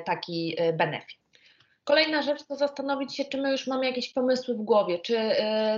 taki 0.05 0.57
benefit. 0.73 1.20
Kolejna 1.83 2.21
rzecz 2.21 2.43
to 2.43 2.55
zastanowić 2.55 3.15
się, 3.15 3.25
czy 3.25 3.41
my 3.41 3.51
już 3.51 3.67
mamy 3.67 3.85
jakieś 3.85 4.13
pomysły 4.13 4.55
w 4.55 4.61
głowie, 4.61 4.99
czy 4.99 5.17
y, 5.17 5.35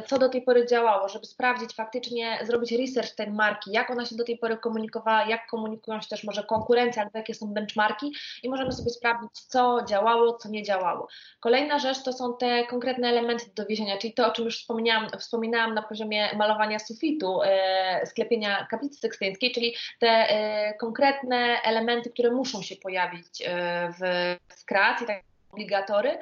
co 0.07 0.19
do 0.19 0.29
tej 0.29 0.41
pory 0.41 0.67
działało, 0.67 1.09
żeby 1.09 1.25
sprawdzić 1.25 1.73
faktycznie, 1.73 2.39
zrobić 2.41 2.71
research 2.71 3.15
tej 3.15 3.31
marki, 3.31 3.71
jak 3.71 3.91
ona 3.91 4.05
się 4.05 4.15
do 4.15 4.23
tej 4.23 4.37
pory 4.37 4.57
komunikowała, 4.57 5.25
jak 5.25 5.47
komunikują 5.47 6.01
się 6.01 6.07
też 6.07 6.23
może 6.23 6.43
konkurencja, 6.43 7.03
albo 7.03 7.17
jakie 7.17 7.33
są 7.33 7.47
benchmarki 7.47 8.13
i 8.43 8.49
możemy 8.49 8.71
sobie 8.71 8.89
sprawdzić, 8.89 9.31
co 9.31 9.85
działało, 9.89 10.37
co 10.37 10.49
nie 10.49 10.63
działało. 10.63 11.07
Kolejna 11.39 11.79
rzecz 11.79 12.03
to 12.03 12.13
są 12.13 12.37
te 12.37 12.65
konkretne 12.65 13.09
elementy 13.09 13.45
do 13.45 13.63
dowiezienia, 13.63 13.97
czyli 13.97 14.13
to, 14.13 14.27
o 14.27 14.31
czym 14.31 14.45
już 14.45 14.59
wspomniałam, 14.59 15.09
wspominałam 15.19 15.73
na 15.73 15.81
poziomie 15.81 16.35
malowania 16.35 16.79
sufitu, 16.79 17.41
e, 17.43 18.05
sklepienia 18.05 18.67
kaplicy 18.71 18.99
sykstyńskiej, 18.99 19.51
czyli 19.51 19.75
te 19.99 20.07
e, 20.07 20.73
konkretne 20.73 21.57
elementy, 21.63 22.09
które 22.09 22.31
muszą 22.31 22.61
się 22.61 22.75
pojawić 22.75 23.41
e, 23.45 23.93
w, 23.99 24.37
w 24.61 24.65
kreacji, 24.65 25.07
tak 25.07 25.32
obligatory, 25.53 26.17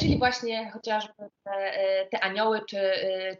czyli 0.00 0.18
właśnie 0.18 0.70
chociażby 0.70 1.12
te, 1.44 1.72
te 2.10 2.20
anioły, 2.20 2.60
czy, 2.68 2.92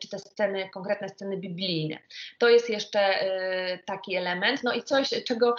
czy 0.03 0.09
te 0.09 0.19
sceny, 0.19 0.71
konkretne 0.75 1.09
sceny 1.09 1.37
biblijne. 1.37 1.99
To 2.39 2.49
jest 2.49 2.71
jeszcze 2.71 3.15
taki 3.87 4.17
element. 4.17 4.63
No 4.65 4.73
i 4.73 4.83
coś, 4.83 5.11
czego 5.27 5.55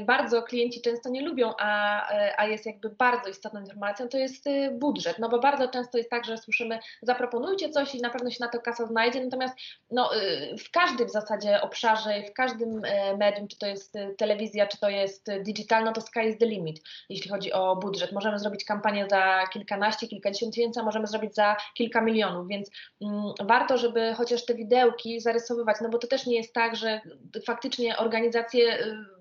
bardzo 0.00 0.42
klienci 0.42 0.82
często 0.82 1.08
nie 1.08 1.22
lubią, 1.22 1.52
a, 1.58 2.02
a 2.38 2.46
jest 2.46 2.66
jakby 2.66 2.88
bardzo 2.88 3.30
istotną 3.30 3.60
informacją, 3.60 4.08
to 4.08 4.18
jest 4.18 4.44
budżet. 4.72 5.18
No 5.18 5.28
bo 5.28 5.38
bardzo 5.38 5.68
często 5.68 5.98
jest 5.98 6.10
tak, 6.10 6.24
że 6.24 6.38
słyszymy, 6.38 6.78
zaproponujcie 7.02 7.70
coś 7.70 7.94
i 7.94 8.00
na 8.00 8.10
pewno 8.10 8.30
się 8.30 8.36
na 8.40 8.48
to 8.48 8.60
kasa 8.60 8.86
znajdzie, 8.86 9.24
natomiast 9.24 9.54
no, 9.90 10.10
w 10.58 10.70
każdym 10.70 11.08
w 11.08 11.10
zasadzie 11.10 11.60
obszarze, 11.60 12.22
w 12.30 12.32
każdym 12.32 12.82
medium, 13.18 13.48
czy 13.48 13.58
to 13.58 13.66
jest 13.66 13.94
telewizja, 14.16 14.66
czy 14.66 14.80
to 14.80 14.88
jest 14.88 15.26
digital, 15.42 15.84
no 15.84 15.92
to 15.92 16.00
sky 16.00 16.20
is 16.20 16.38
the 16.38 16.46
limit, 16.46 16.82
jeśli 17.08 17.30
chodzi 17.30 17.52
o 17.52 17.76
budżet. 17.76 18.12
Możemy 18.12 18.38
zrobić 18.38 18.64
kampanię 18.64 19.06
za 19.10 19.44
kilkanaście, 19.52 20.08
kilkadziesiąt 20.08 20.54
tysięcy, 20.54 20.80
a 20.80 20.82
możemy 20.82 21.06
zrobić 21.06 21.34
za 21.34 21.56
kilka 21.74 22.00
milionów, 22.00 22.48
więc 22.48 22.70
mm, 23.02 23.32
warto, 23.44 23.78
żeby 23.78 24.14
chociaż 24.14 24.44
te 24.44 24.54
widełki 24.54 25.20
zarysowywać, 25.20 25.76
no 25.82 25.88
bo 25.88 25.98
to 25.98 26.06
też 26.06 26.26
nie 26.26 26.36
jest 26.36 26.54
tak, 26.54 26.76
że 26.76 27.00
faktycznie 27.46 27.96
organizacje 27.96 28.80
y, 28.80 29.15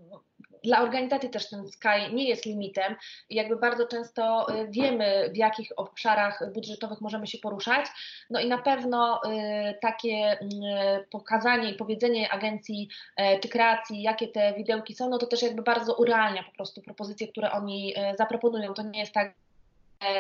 dla 0.66 0.82
organizacji 0.82 1.30
też 1.30 1.50
ten 1.50 1.68
Sky 1.68 2.14
nie 2.14 2.30
jest 2.30 2.46
limitem 2.46 2.96
i 3.30 3.36
jakby 3.36 3.56
bardzo 3.56 3.88
często 3.88 4.48
y, 4.56 4.68
wiemy, 4.70 5.30
w 5.34 5.38
jakich 5.38 5.72
obszarach 5.76 6.54
budżetowych 6.54 7.02
możemy 7.02 7.28
się 7.28 7.38
poruszać. 7.38 7.86
No 8.30 8.40
i 8.40 8.48
na 8.48 8.58
pewno 8.58 9.22
y, 9.24 9.30
takie 9.82 10.34
y, 10.34 11.06
pokazanie 11.12 11.72
i 11.72 11.76
powiedzenie 11.76 12.32
agencji 12.32 12.90
czy 13.42 13.50
kreacji, 13.50 14.02
jakie 14.02 14.28
te 14.28 14.54
widełki 14.54 14.96
są, 14.96 15.10
no 15.10 15.18
to 15.18 15.26
też 15.26 15.42
jakby 15.42 15.62
bardzo 15.62 15.96
urealnia 15.96 16.44
po 16.44 16.52
prostu 16.52 16.82
propozycje, 16.82 17.28
które 17.28 17.52
oni 17.52 17.96
zaproponują. 18.18 18.74
To 18.74 18.82
nie 18.82 19.00
jest 19.00 19.14
tak, 19.14 19.34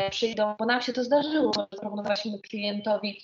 przyjdą, 0.09 0.55
bo 0.59 0.65
nam 0.65 0.81
się 0.81 0.93
to 0.93 1.03
zdarzyło, 1.03 1.51
że 1.53 1.65
zaproponowaliśmy 1.71 2.39
klientowi 2.39 3.21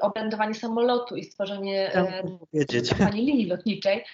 obrędowanie 0.00 0.54
samolotu 0.54 1.16
i 1.16 1.24
stworzenie 1.24 1.92
kampanii 2.88 3.26
linii 3.26 3.46
lotniczej, 3.46 4.04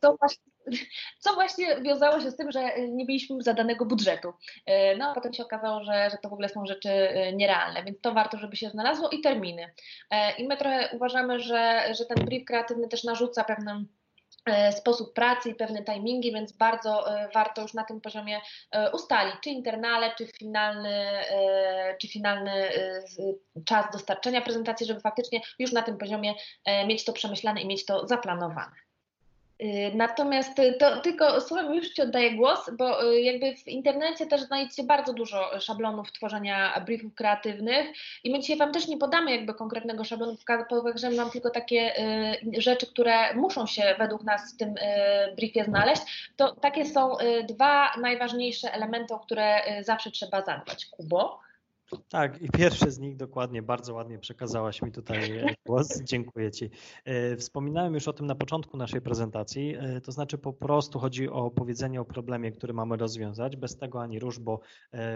co 0.00 0.16
właśnie, 0.16 0.44
co 1.22 1.34
właśnie 1.34 1.80
wiązało 1.80 2.20
się 2.20 2.30
z 2.30 2.36
tym, 2.36 2.52
że 2.52 2.80
nie 2.80 3.04
mieliśmy 3.04 3.42
zadanego 3.42 3.84
budżetu. 3.84 4.32
E, 4.66 4.96
no 4.96 5.10
a 5.10 5.14
potem 5.14 5.32
się 5.32 5.42
okazało, 5.42 5.84
że, 5.84 6.10
że 6.10 6.18
to 6.22 6.28
w 6.28 6.32
ogóle 6.32 6.48
są 6.48 6.66
rzeczy 6.66 6.90
e, 6.90 7.32
nierealne, 7.32 7.84
więc 7.84 8.00
to 8.00 8.14
warto, 8.14 8.38
żeby 8.38 8.56
się 8.56 8.70
znalazło 8.70 9.08
i 9.08 9.20
terminy. 9.20 9.74
E, 10.10 10.36
I 10.36 10.48
my 10.48 10.56
trochę 10.56 10.88
uważamy, 10.92 11.40
że, 11.40 11.94
że 11.98 12.04
ten 12.04 12.24
brief 12.24 12.44
kreatywny 12.44 12.88
też 12.88 13.04
narzuca 13.04 13.44
pewną 13.44 13.84
sposób 14.70 15.14
pracy 15.14 15.50
i 15.50 15.54
pewne 15.54 15.84
timingi, 15.84 16.32
więc 16.32 16.52
bardzo 16.52 17.04
warto 17.34 17.62
już 17.62 17.74
na 17.74 17.84
tym 17.84 18.00
poziomie 18.00 18.40
ustalić, 18.92 19.34
czy 19.44 19.50
internale, 19.50 20.14
czy 20.18 20.26
finalny, 20.26 21.10
czy 22.00 22.08
finalny 22.08 22.52
czas 23.64 23.86
dostarczenia 23.92 24.40
prezentacji, 24.40 24.86
żeby 24.86 25.00
faktycznie 25.00 25.40
już 25.58 25.72
na 25.72 25.82
tym 25.82 25.98
poziomie 25.98 26.34
mieć 26.86 27.04
to 27.04 27.12
przemyślane 27.12 27.60
i 27.60 27.66
mieć 27.66 27.84
to 27.84 28.06
zaplanowane. 28.06 28.87
Y, 29.62 29.92
natomiast 29.94 30.52
to 30.78 31.00
tylko 31.00 31.40
słowem 31.40 31.74
już 31.74 31.90
Ci 31.90 32.02
oddaję 32.02 32.36
głos, 32.36 32.70
bo 32.78 33.12
y, 33.12 33.20
jakby 33.20 33.56
w 33.56 33.68
internecie 33.68 34.26
też 34.26 34.40
znajdziecie 34.40 34.82
bardzo 34.82 35.12
dużo 35.12 35.60
szablonów 35.60 36.12
tworzenia 36.12 36.82
briefów 36.86 37.14
kreatywnych 37.14 37.86
i 38.24 38.30
my 38.30 38.40
dzisiaj 38.40 38.56
Wam 38.56 38.72
też 38.72 38.88
nie 38.88 38.96
podamy 38.96 39.30
jakby 39.36 39.54
konkretnego 39.54 40.04
szablonu, 40.04 40.36
pokażemy 40.68 41.16
Wam 41.16 41.30
tylko 41.30 41.50
takie 41.50 41.98
y, 42.56 42.62
rzeczy, 42.62 42.86
które 42.86 43.34
muszą 43.34 43.66
się 43.66 43.94
według 43.98 44.24
nas 44.24 44.54
w 44.54 44.56
tym 44.56 44.74
briefie 45.36 45.64
znaleźć. 45.64 46.02
To 46.36 46.54
takie 46.54 46.86
są 46.86 47.16
dwa 47.48 47.92
najważniejsze 48.00 48.72
elementy, 48.72 49.14
o 49.14 49.18
które 49.18 49.62
zawsze 49.82 50.10
trzeba 50.10 50.42
zadbać. 50.42 50.86
Kubo? 50.86 51.47
Tak, 52.08 52.42
i 52.42 52.48
pierwszy 52.48 52.90
z 52.90 52.98
nich 52.98 53.16
dokładnie, 53.16 53.62
bardzo 53.62 53.94
ładnie 53.94 54.18
przekazałaś 54.18 54.82
mi 54.82 54.92
tutaj 54.92 55.38
e, 55.38 55.54
głos. 55.66 56.02
Dziękuję 56.02 56.50
Ci. 56.50 56.70
E, 57.04 57.36
wspominałem 57.36 57.94
już 57.94 58.08
o 58.08 58.12
tym 58.12 58.26
na 58.26 58.34
początku 58.34 58.76
naszej 58.76 59.00
prezentacji, 59.00 59.74
e, 59.78 60.00
to 60.00 60.12
znaczy 60.12 60.38
po 60.38 60.52
prostu 60.52 60.98
chodzi 60.98 61.28
o 61.28 61.50
powiedzenie 61.50 62.00
o 62.00 62.04
problemie, 62.04 62.52
który 62.52 62.72
mamy 62.72 62.96
rozwiązać. 62.96 63.56
Bez 63.56 63.76
tego 63.76 64.02
ani 64.02 64.18
róż, 64.18 64.38
bo 64.38 64.60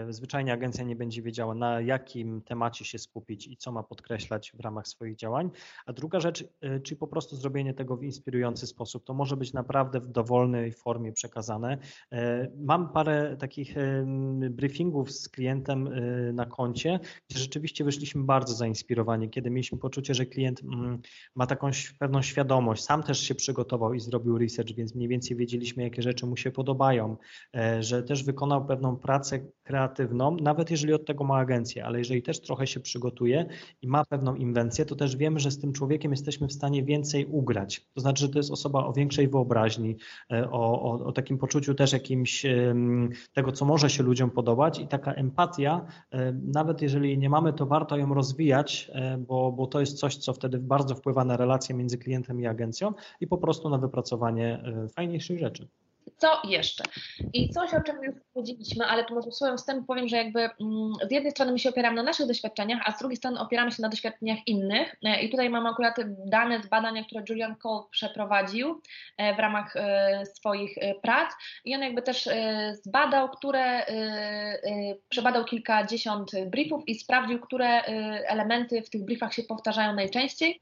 zwyczajnie 0.09 0.53
agencja 0.53 0.83
nie 0.83 0.95
będzie 0.95 1.21
wiedziała, 1.21 1.55
na 1.55 1.81
jakim 1.81 2.41
temacie 2.41 2.85
się 2.85 2.99
skupić 2.99 3.47
i 3.47 3.57
co 3.57 3.71
ma 3.71 3.83
podkreślać 3.83 4.51
w 4.51 4.59
ramach 4.59 4.87
swoich 4.87 5.15
działań. 5.15 5.49
A 5.85 5.93
druga 5.93 6.19
rzecz, 6.19 6.47
czyli 6.83 6.97
po 6.97 7.07
prostu 7.07 7.35
zrobienie 7.35 7.73
tego 7.73 7.97
w 7.97 8.03
inspirujący 8.03 8.67
sposób. 8.67 9.03
To 9.03 9.13
może 9.13 9.37
być 9.37 9.53
naprawdę 9.53 9.99
w 9.99 10.07
dowolnej 10.07 10.71
formie 10.71 11.11
przekazane. 11.11 11.77
Mam 12.57 12.89
parę 12.89 13.37
takich 13.39 13.75
briefingów 14.49 15.11
z 15.11 15.29
klientem 15.29 15.89
na 16.33 16.45
koniec 16.45 16.62
koncie, 16.63 16.99
gdzie 17.29 17.39
rzeczywiście 17.39 17.83
wyszliśmy 17.83 18.23
bardzo 18.23 18.53
zainspirowani, 18.53 19.29
kiedy 19.29 19.49
mieliśmy 19.49 19.77
poczucie, 19.77 20.13
że 20.13 20.25
klient 20.25 20.63
mm, 20.63 21.01
ma 21.35 21.47
taką 21.47 21.69
pewną 21.99 22.21
świadomość, 22.21 22.83
sam 22.83 23.03
też 23.03 23.19
się 23.19 23.35
przygotował 23.35 23.93
i 23.93 23.99
zrobił 23.99 24.37
research, 24.37 24.75
więc 24.75 24.95
mniej 24.95 25.07
więcej 25.07 25.37
wiedzieliśmy, 25.37 25.83
jakie 25.83 26.01
rzeczy 26.01 26.25
mu 26.25 26.37
się 26.37 26.51
podobają, 26.51 27.17
e, 27.55 27.83
że 27.83 28.03
też 28.03 28.23
wykonał 28.23 28.65
pewną 28.65 28.97
pracę 28.97 29.39
kreatywną, 29.63 30.37
nawet 30.41 30.71
jeżeli 30.71 30.93
od 30.93 31.05
tego 31.05 31.23
ma 31.23 31.37
agencję, 31.37 31.85
ale 31.85 31.99
jeżeli 31.99 32.21
też 32.21 32.41
trochę 32.41 32.67
się 32.67 32.79
przygotuje 32.79 33.45
i 33.81 33.87
ma 33.87 34.05
pewną 34.05 34.35
inwencję, 34.35 34.85
to 34.85 34.95
też 34.95 35.15
wiemy, 35.15 35.39
że 35.39 35.51
z 35.51 35.59
tym 35.59 35.73
człowiekiem 35.73 36.11
jesteśmy 36.11 36.47
w 36.47 36.53
stanie 36.53 36.83
więcej 36.83 37.25
ugrać. 37.25 37.87
To 37.93 38.01
znaczy, 38.01 38.21
że 38.21 38.29
to 38.29 38.39
jest 38.39 38.51
osoba 38.51 38.85
o 38.85 38.93
większej 38.93 39.27
wyobraźni, 39.27 39.95
e, 40.31 40.51
o, 40.51 40.81
o, 40.81 41.05
o 41.05 41.11
takim 41.11 41.37
poczuciu 41.37 41.73
też 41.73 41.93
jakimś 41.93 42.45
tego, 43.33 43.51
co 43.51 43.65
może 43.65 43.89
się 43.89 44.03
ludziom 44.03 44.31
podobać 44.31 44.79
i 44.79 44.87
taka 44.87 45.13
empatia 45.13 45.85
nawet 46.53 46.81
jeżeli 46.81 47.17
nie 47.17 47.29
mamy, 47.29 47.53
to 47.53 47.65
warto 47.65 47.97
ją 47.97 48.13
rozwijać, 48.13 48.91
e, 48.93 49.17
bo, 49.17 49.51
bo 49.51 49.67
to 49.67 49.79
jest 49.79 49.99
coś, 49.99 50.17
co 50.17 50.33
wtedy 50.33 50.59
bardzo 50.59 50.95
wpływa 50.95 51.25
na 51.25 51.37
relacje 51.37 51.75
między 51.75 51.97
klientem 51.97 52.41
i 52.41 52.47
agencją 52.47 52.93
i 53.19 53.27
po 53.27 53.37
prostu 53.37 53.69
na 53.69 53.77
wypracowanie 53.77 54.63
e, 54.65 54.87
fajniejszych 54.89 55.39
rzeczy 55.39 55.67
co 56.17 56.41
jeszcze? 56.43 56.83
I 57.33 57.49
coś, 57.49 57.73
o 57.73 57.81
czym 57.81 58.03
już 58.03 58.15
powiedzieliśmy, 58.33 58.85
ale 58.85 59.03
tu 59.03 59.15
może 59.15 59.31
słowem 59.31 59.57
wstępu 59.57 59.85
powiem, 59.85 60.07
że 60.07 60.17
jakby 60.17 60.39
mm, 60.39 60.93
z 61.09 61.11
jednej 61.11 61.31
strony 61.31 61.51
my 61.51 61.59
się 61.59 61.69
opieramy 61.69 61.95
na 61.95 62.03
naszych 62.03 62.27
doświadczeniach, 62.27 62.81
a 62.85 62.91
z 62.91 62.99
drugiej 62.99 63.17
strony 63.17 63.39
opieramy 63.39 63.71
się 63.71 63.81
na 63.81 63.89
doświadczeniach 63.89 64.39
innych. 64.47 64.95
E, 65.03 65.21
I 65.21 65.29
tutaj 65.29 65.49
mam 65.49 65.65
akurat 65.65 65.95
dane 66.25 66.63
z 66.63 66.67
badania, 66.67 67.03
które 67.03 67.23
Julian 67.29 67.55
Cole 67.55 67.83
przeprowadził 67.91 68.81
e, 69.17 69.35
w 69.35 69.39
ramach 69.39 69.75
e, 69.75 70.25
swoich 70.25 70.75
prac 71.01 71.31
i 71.65 71.75
on 71.75 71.81
jakby 71.81 72.01
też 72.01 72.29
zbadał, 72.73 73.29
które, 73.29 73.85
przebadał 75.09 75.45
kilkadziesiąt 75.45 76.31
briefów 76.45 76.83
i 76.87 76.95
sprawdził, 76.95 77.39
które 77.39 77.81
elementy 78.27 78.81
w 78.81 78.89
tych 78.89 79.05
briefach 79.05 79.33
się 79.33 79.43
powtarzają 79.43 79.93
najczęściej 79.93 80.61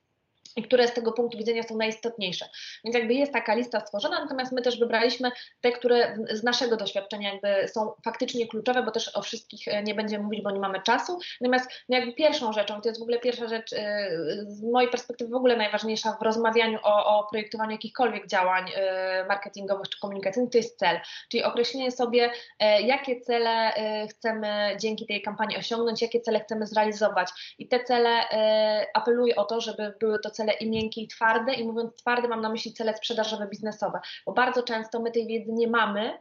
i 0.55 0.63
które 0.63 0.87
z 0.87 0.93
tego 0.93 1.11
punktu 1.11 1.37
widzenia 1.37 1.63
są 1.63 1.77
najistotniejsze. 1.77 2.49
Więc 2.83 2.95
jakby 2.95 3.13
jest 3.13 3.33
taka 3.33 3.55
lista 3.55 3.79
stworzona, 3.79 4.19
natomiast 4.19 4.51
my 4.51 4.61
też 4.61 4.79
wybraliśmy 4.79 5.31
te, 5.61 5.71
które 5.71 6.17
z 6.31 6.43
naszego 6.43 6.77
doświadczenia 6.77 7.31
jakby 7.31 7.67
są 7.67 7.93
faktycznie 8.03 8.47
kluczowe, 8.47 8.83
bo 8.83 8.91
też 8.91 9.15
o 9.15 9.21
wszystkich 9.21 9.67
e, 9.67 9.83
nie 9.83 9.95
będziemy 9.95 10.23
mówić, 10.23 10.41
bo 10.41 10.51
nie 10.51 10.59
mamy 10.59 10.81
czasu. 10.81 11.19
Natomiast 11.41 11.69
no 11.89 11.97
jakby 11.97 12.13
pierwszą 12.13 12.53
rzeczą, 12.53 12.81
to 12.81 12.89
jest 12.89 12.99
w 12.99 13.03
ogóle 13.03 13.19
pierwsza 13.19 13.47
rzecz 13.47 13.73
e, 13.73 14.09
z 14.47 14.63
mojej 14.63 14.89
perspektywy 14.89 15.31
w 15.31 15.35
ogóle 15.35 15.57
najważniejsza 15.57 16.17
w 16.19 16.21
rozmawianiu 16.21 16.79
o, 16.83 17.19
o 17.19 17.27
projektowaniu 17.29 17.71
jakichkolwiek 17.71 18.27
działań 18.27 18.71
e, 18.75 19.25
marketingowych 19.27 19.89
czy 19.89 19.99
komunikacyjnych, 19.99 20.51
to 20.51 20.57
jest 20.57 20.79
cel. 20.79 20.99
Czyli 21.29 21.43
określenie 21.43 21.91
sobie, 21.91 22.31
jakie 22.83 23.21
cele 23.21 23.73
chcemy 24.09 24.77
dzięki 24.79 25.05
tej 25.05 25.21
kampanii 25.21 25.57
osiągnąć, 25.57 26.01
jakie 26.01 26.21
cele 26.21 26.39
chcemy 26.39 26.67
zrealizować. 26.67 27.29
I 27.59 27.67
te 27.67 27.83
cele 27.83 28.09
apeluję 28.93 29.35
o 29.35 29.45
to, 29.45 29.61
żeby 29.61 29.93
były 29.99 30.19
to 30.19 30.29
cele 30.29 30.40
cele 30.41 30.53
i 30.53 30.69
miękkie 30.69 31.01
i 31.01 31.07
twarde. 31.07 31.53
I 31.53 31.67
mówiąc 31.67 31.95
twarde 31.95 32.27
mam 32.27 32.41
na 32.41 32.49
myśli 32.49 32.73
cele 32.73 32.97
sprzedażowe, 32.97 33.47
biznesowe, 33.47 33.99
bo 34.25 34.33
bardzo 34.33 34.63
często 34.63 35.01
my 35.01 35.11
tej 35.11 35.27
wiedzy 35.27 35.51
nie 35.53 35.67
mamy, 35.67 36.19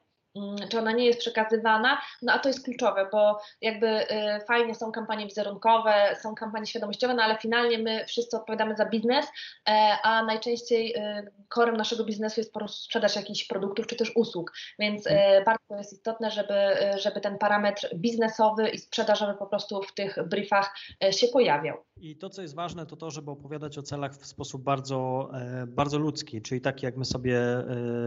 czy 0.71 0.79
ona 0.79 0.93
nie 0.93 1.07
jest 1.07 1.21
przekazywana, 1.21 2.01
no 2.23 2.33
a 2.33 2.39
to 2.39 2.49
jest 2.49 2.65
kluczowe, 2.65 3.09
bo 3.13 3.41
jakby 3.61 3.87
y, 3.87 4.07
fajnie 4.49 4.75
są 4.75 4.93
kampanie 4.93 5.27
wizerunkowe, 5.27 6.17
są 6.23 6.35
kampanie 6.35 6.67
świadomościowe, 6.67 7.15
no 7.15 7.23
ale 7.23 7.39
finalnie 7.39 7.79
my 7.79 8.05
wszyscy 8.07 8.37
odpowiadamy 8.37 8.77
za 8.77 8.87
biznes, 8.87 9.27
e, 9.69 9.97
a 10.03 10.25
najczęściej 10.25 10.97
y, 10.97 11.33
korem 11.49 11.77
naszego 11.77 12.05
biznesu 12.05 12.41
jest 12.41 12.53
po 12.53 12.59
prostu 12.59 12.85
sprzedaż 12.85 13.17
jakichś 13.17 13.45
produktów 13.45 13.87
czy 13.87 13.97
też 13.97 14.13
usług, 14.17 14.53
więc 14.79 15.07
e, 15.07 15.45
bardzo 15.45 15.77
jest 15.77 15.93
istotne, 15.93 16.31
żeby, 16.31 16.55
y, 16.95 16.99
żeby 16.99 17.21
ten 17.21 17.39
parametr 17.39 17.89
biznesowy 17.97 18.69
i 18.69 18.79
sprzedażowy 18.79 19.35
po 19.35 19.47
prostu 19.47 19.83
w 19.83 19.95
tych 19.95 20.29
briefach 20.29 20.75
e, 21.05 21.13
się 21.13 21.29
pojawiał. 21.29 21.77
I 21.97 22.17
to, 22.17 22.31
co 22.31 22.43
jest 22.43 22.55
ważne, 22.55 22.87
to 22.87 22.97
to, 22.97 23.11
żeby 23.11 23.31
opowiadać 23.31 23.79
o 23.79 23.83
celach 23.83 24.13
w 24.13 24.27
sposób 24.27 24.63
bardzo, 24.63 25.31
bardzo 25.67 25.99
ludzki, 25.99 26.43
czyli 26.43 26.61
taki 26.61 26.87
jak 26.87 26.97
my 26.97 27.05
sobie, 27.05 27.41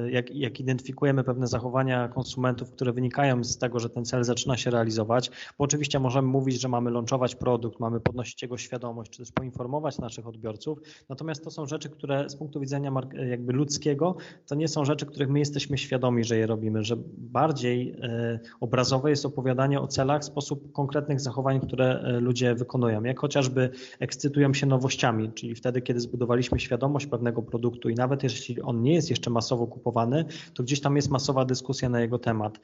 jak, 0.09 0.35
jak 0.35 0.59
identyfikujemy 0.59 1.23
pewne 1.23 1.47
zachowania, 1.47 2.07
konsumentów, 2.13 2.71
które 2.71 2.93
wynikają 2.93 3.43
z 3.43 3.57
tego, 3.57 3.79
że 3.79 3.89
ten 3.89 4.05
cel 4.05 4.23
zaczyna 4.23 4.57
się 4.57 4.69
realizować, 4.69 5.31
bo 5.57 5.65
oczywiście 5.65 5.99
możemy 5.99 6.27
mówić, 6.27 6.61
że 6.61 6.67
mamy 6.67 6.91
launchować 6.91 7.35
produkt, 7.35 7.79
mamy 7.79 7.99
podnosić 7.99 8.41
jego 8.41 8.57
świadomość, 8.57 9.11
czy 9.11 9.17
też 9.17 9.31
poinformować 9.31 9.97
naszych 9.97 10.27
odbiorców, 10.27 10.79
natomiast 11.09 11.43
to 11.43 11.51
są 11.51 11.65
rzeczy, 11.65 11.89
które 11.89 12.29
z 12.29 12.35
punktu 12.35 12.59
widzenia 12.59 12.91
jakby 13.29 13.53
ludzkiego, 13.53 14.15
to 14.47 14.55
nie 14.55 14.67
są 14.67 14.85
rzeczy, 14.85 15.05
których 15.05 15.29
my 15.29 15.39
jesteśmy 15.39 15.77
świadomi, 15.77 16.23
że 16.23 16.37
je 16.37 16.47
robimy, 16.47 16.83
że 16.83 16.95
bardziej 17.17 17.95
e, 18.01 18.39
obrazowe 18.59 19.09
jest 19.09 19.25
opowiadanie 19.25 19.81
o 19.81 19.87
celach 19.87 20.21
w 20.21 20.25
sposób 20.25 20.71
konkretnych 20.71 21.19
zachowań, 21.19 21.59
które 21.59 21.99
e, 21.99 22.19
ludzie 22.19 22.55
wykonują, 22.55 23.03
jak 23.03 23.19
chociażby 23.19 23.69
ekscytują 23.99 24.53
się 24.53 24.65
nowościami, 24.65 25.31
czyli 25.31 25.55
wtedy, 25.55 25.81
kiedy 25.81 25.99
zbudowaliśmy 25.99 26.59
świadomość 26.59 27.05
pewnego 27.05 27.41
produktu 27.41 27.89
i 27.89 27.95
nawet 27.95 28.23
jeśli 28.23 28.61
on 28.61 28.81
nie 28.81 28.93
jest 28.93 29.09
jeszcze 29.09 29.29
masowo 29.29 29.67
kupowany, 29.67 30.25
to 30.53 30.63
gdzieś 30.63 30.81
tam 30.81 30.95
jest 30.95 31.09
masowa 31.09 31.45
dyskusja 31.45 31.89
na 31.89 32.01
jego 32.03 32.19
temat. 32.19 32.59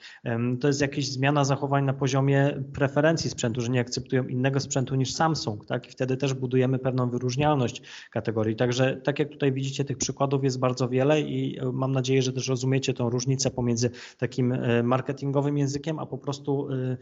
To 0.60 0.67
jest 0.67 0.81
jakaś 0.81 1.05
zmiana 1.05 1.46
zachowań 1.46 1.86
na 1.86 1.93
poziomie 1.93 2.63
preferencji 2.74 3.29
sprzętu, 3.29 3.62
że 3.62 3.69
nie 3.69 3.79
akceptują 3.79 4.27
innego 4.27 4.60
sprzętu 4.60 4.96
niż 4.96 5.13
Samsung, 5.13 5.65
tak? 5.65 5.88
I 5.88 5.91
wtedy 5.91 6.17
też 6.17 6.34
budujemy 6.34 6.79
pewną 6.79 7.10
wyróżnialność 7.10 7.81
kategorii. 8.12 8.55
Także 8.55 9.01
tak 9.03 9.19
jak 9.19 9.29
tutaj 9.29 9.51
widzicie, 9.51 9.86
tych 9.86 9.98
przykładów 9.98 10.43
jest 10.43 10.60
bardzo 10.60 10.89
wiele 10.89 11.22
i 11.22 11.60
e, 11.60 11.72
mam 11.72 11.91
nadzieję, 11.91 12.22
że 12.22 12.34
też 12.34 12.48
rozumiecie 12.48 12.93
tą 12.93 13.10
różnicę 13.10 13.51
pomiędzy 13.51 13.89
takim 14.17 14.51
e, 14.51 14.84
marketingowym 14.84 15.58
językiem, 15.58 16.00
a 16.00 16.05
po 16.05 16.17
prostu 16.17 16.69
e, 16.72 16.98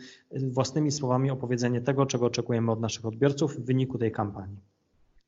własnymi 0.50 0.92
słowami 0.92 1.32
opowiedzenie 1.32 1.82
tego, 1.82 2.06
czego 2.06 2.26
oczekujemy 2.26 2.72
od 2.72 2.82
naszych 2.82 3.06
odbiorców 3.06 3.56
w 3.56 3.66
wyniku 3.66 3.98
tej 3.98 4.12
kampanii. 4.12 4.58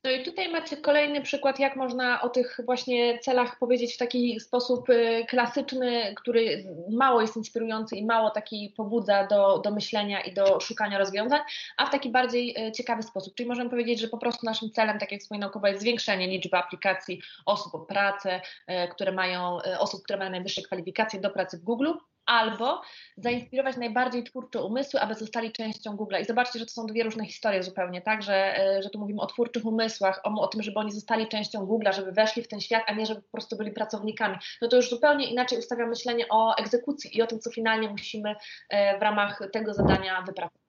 No 0.04 0.10
i 0.10 0.24
tutaj 0.24 0.52
macie 0.52 0.59
kolejny 0.76 1.22
przykład, 1.22 1.58
jak 1.58 1.76
można 1.76 2.22
o 2.22 2.28
tych 2.28 2.60
właśnie 2.64 3.18
celach 3.18 3.58
powiedzieć 3.58 3.94
w 3.94 3.98
taki 3.98 4.40
sposób 4.40 4.88
y, 4.90 5.26
klasyczny, 5.28 6.14
który 6.16 6.64
mało 6.90 7.20
jest 7.20 7.36
inspirujący 7.36 7.96
i 7.96 8.04
mało 8.04 8.30
taki 8.30 8.74
pobudza 8.76 9.26
do, 9.26 9.58
do 9.58 9.70
myślenia 9.70 10.20
i 10.20 10.34
do 10.34 10.60
szukania 10.60 10.98
rozwiązań, 10.98 11.40
a 11.76 11.86
w 11.86 11.90
taki 11.90 12.10
bardziej 12.10 12.68
y, 12.68 12.72
ciekawy 12.72 13.02
sposób. 13.02 13.34
Czyli 13.34 13.48
możemy 13.48 13.70
powiedzieć, 13.70 14.00
że 14.00 14.08
po 14.08 14.18
prostu 14.18 14.46
naszym 14.46 14.70
celem, 14.70 14.98
tak 14.98 15.12
jak 15.12 15.20
wspominał 15.20 15.50
Kuba, 15.50 15.68
jest 15.68 15.80
zwiększenie 15.80 16.28
liczby 16.28 16.56
aplikacji 16.56 17.22
osób 17.46 17.74
o 17.74 17.78
pracę, 17.78 18.40
y, 18.70 18.88
które 18.88 19.12
mają, 19.12 19.58
osób, 19.78 20.02
które 20.02 20.18
mają 20.18 20.30
najwyższe 20.30 20.62
kwalifikacje 20.62 21.20
do 21.20 21.30
pracy 21.30 21.58
w 21.58 21.62
Google, 21.62 21.92
albo 22.26 22.82
zainspirować 23.16 23.76
najbardziej 23.76 24.24
twórcze 24.24 24.62
umysły, 24.62 25.00
aby 25.00 25.14
zostali 25.14 25.52
częścią 25.52 25.96
Google. 25.96 26.16
I 26.20 26.24
zobaczcie, 26.24 26.58
że 26.58 26.66
to 26.66 26.72
są 26.72 26.86
dwie 26.86 27.04
różne 27.04 27.26
historie 27.26 27.62
zupełnie, 27.62 28.02
tak? 28.02 28.22
Że, 28.22 28.58
e, 28.58 28.82
że 28.82 28.90
tu 28.90 28.98
mówimy 28.98 29.20
o 29.20 29.26
twórczych 29.26 29.64
umysłach, 29.64 30.20
o, 30.24 30.40
o 30.40 30.48
tym, 30.48 30.62
żeby 30.62 30.78
oni 30.78 30.92
zostali 30.92 31.28
częścią 31.28 31.66
Google, 31.66 31.92
żeby 31.92 32.12
weszli 32.12 32.42
w 32.42 32.48
ten 32.48 32.60
świat, 32.60 32.82
a 32.86 32.92
nie 32.92 33.06
żeby 33.06 33.22
po 33.22 33.30
prostu 33.30 33.56
byli 33.56 33.72
pracownikami. 33.72 34.36
No 34.62 34.68
to 34.68 34.76
już 34.76 34.90
zupełnie 34.90 35.30
inaczej 35.30 35.58
ustawia 35.58 35.86
myślenie 35.86 36.26
o 36.30 36.56
egzekucji 36.56 37.16
i 37.16 37.22
o 37.22 37.26
tym, 37.26 37.40
co 37.40 37.50
finalnie 37.50 37.88
musimy 37.88 38.34
e, 38.68 38.98
w 38.98 39.02
ramach 39.02 39.40
tego 39.52 39.74
zadania 39.74 40.22
wypracować. 40.22 40.59